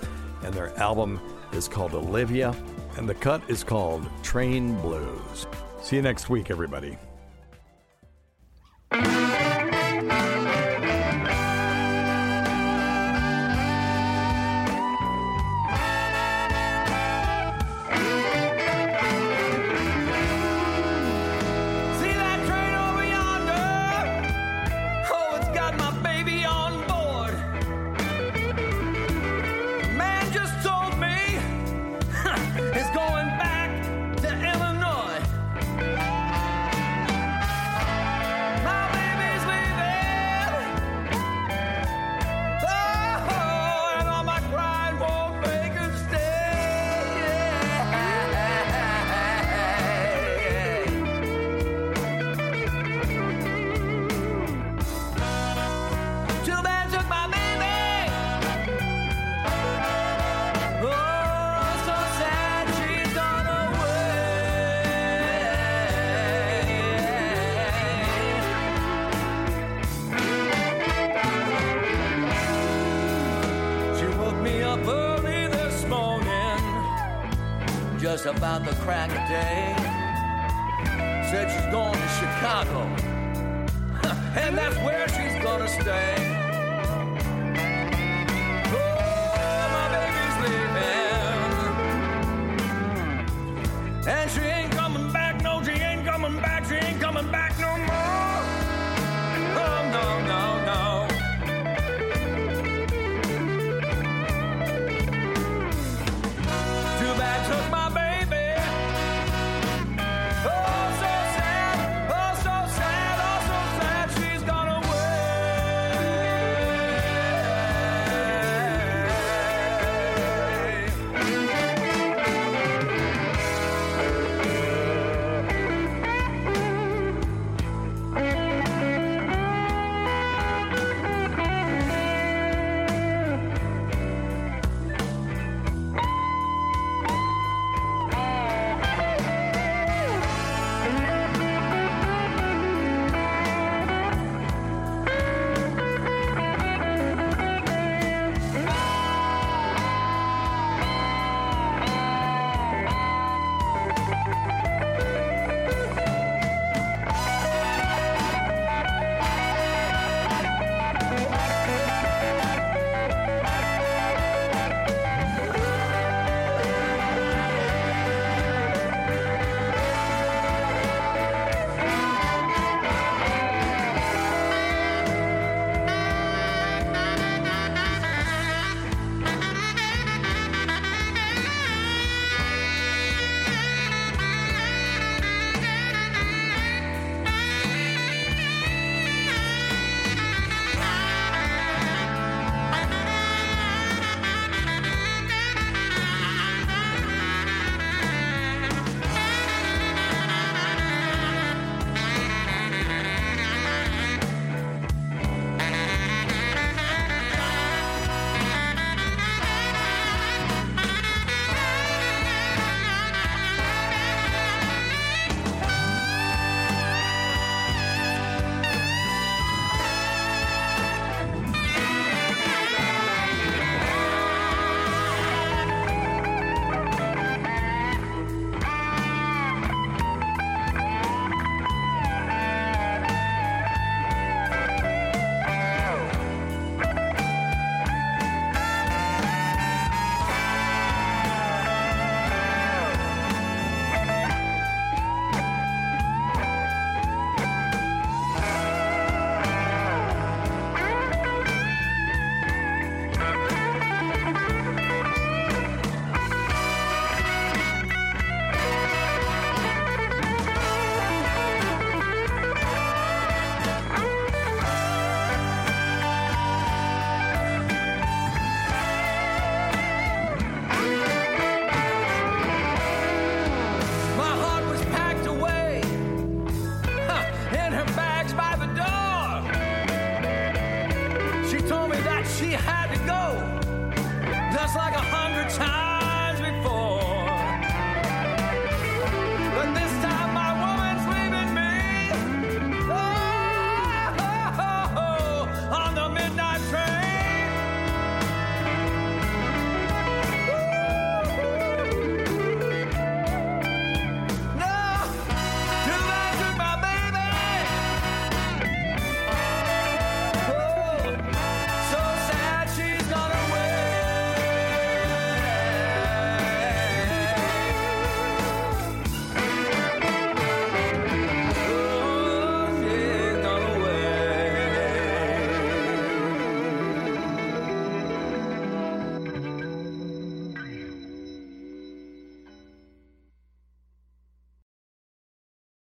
[0.44, 1.20] and their album
[1.52, 2.56] is called Olivia,
[2.98, 5.48] and the cut is called Train Blues.
[5.82, 6.98] See you next week, everybody.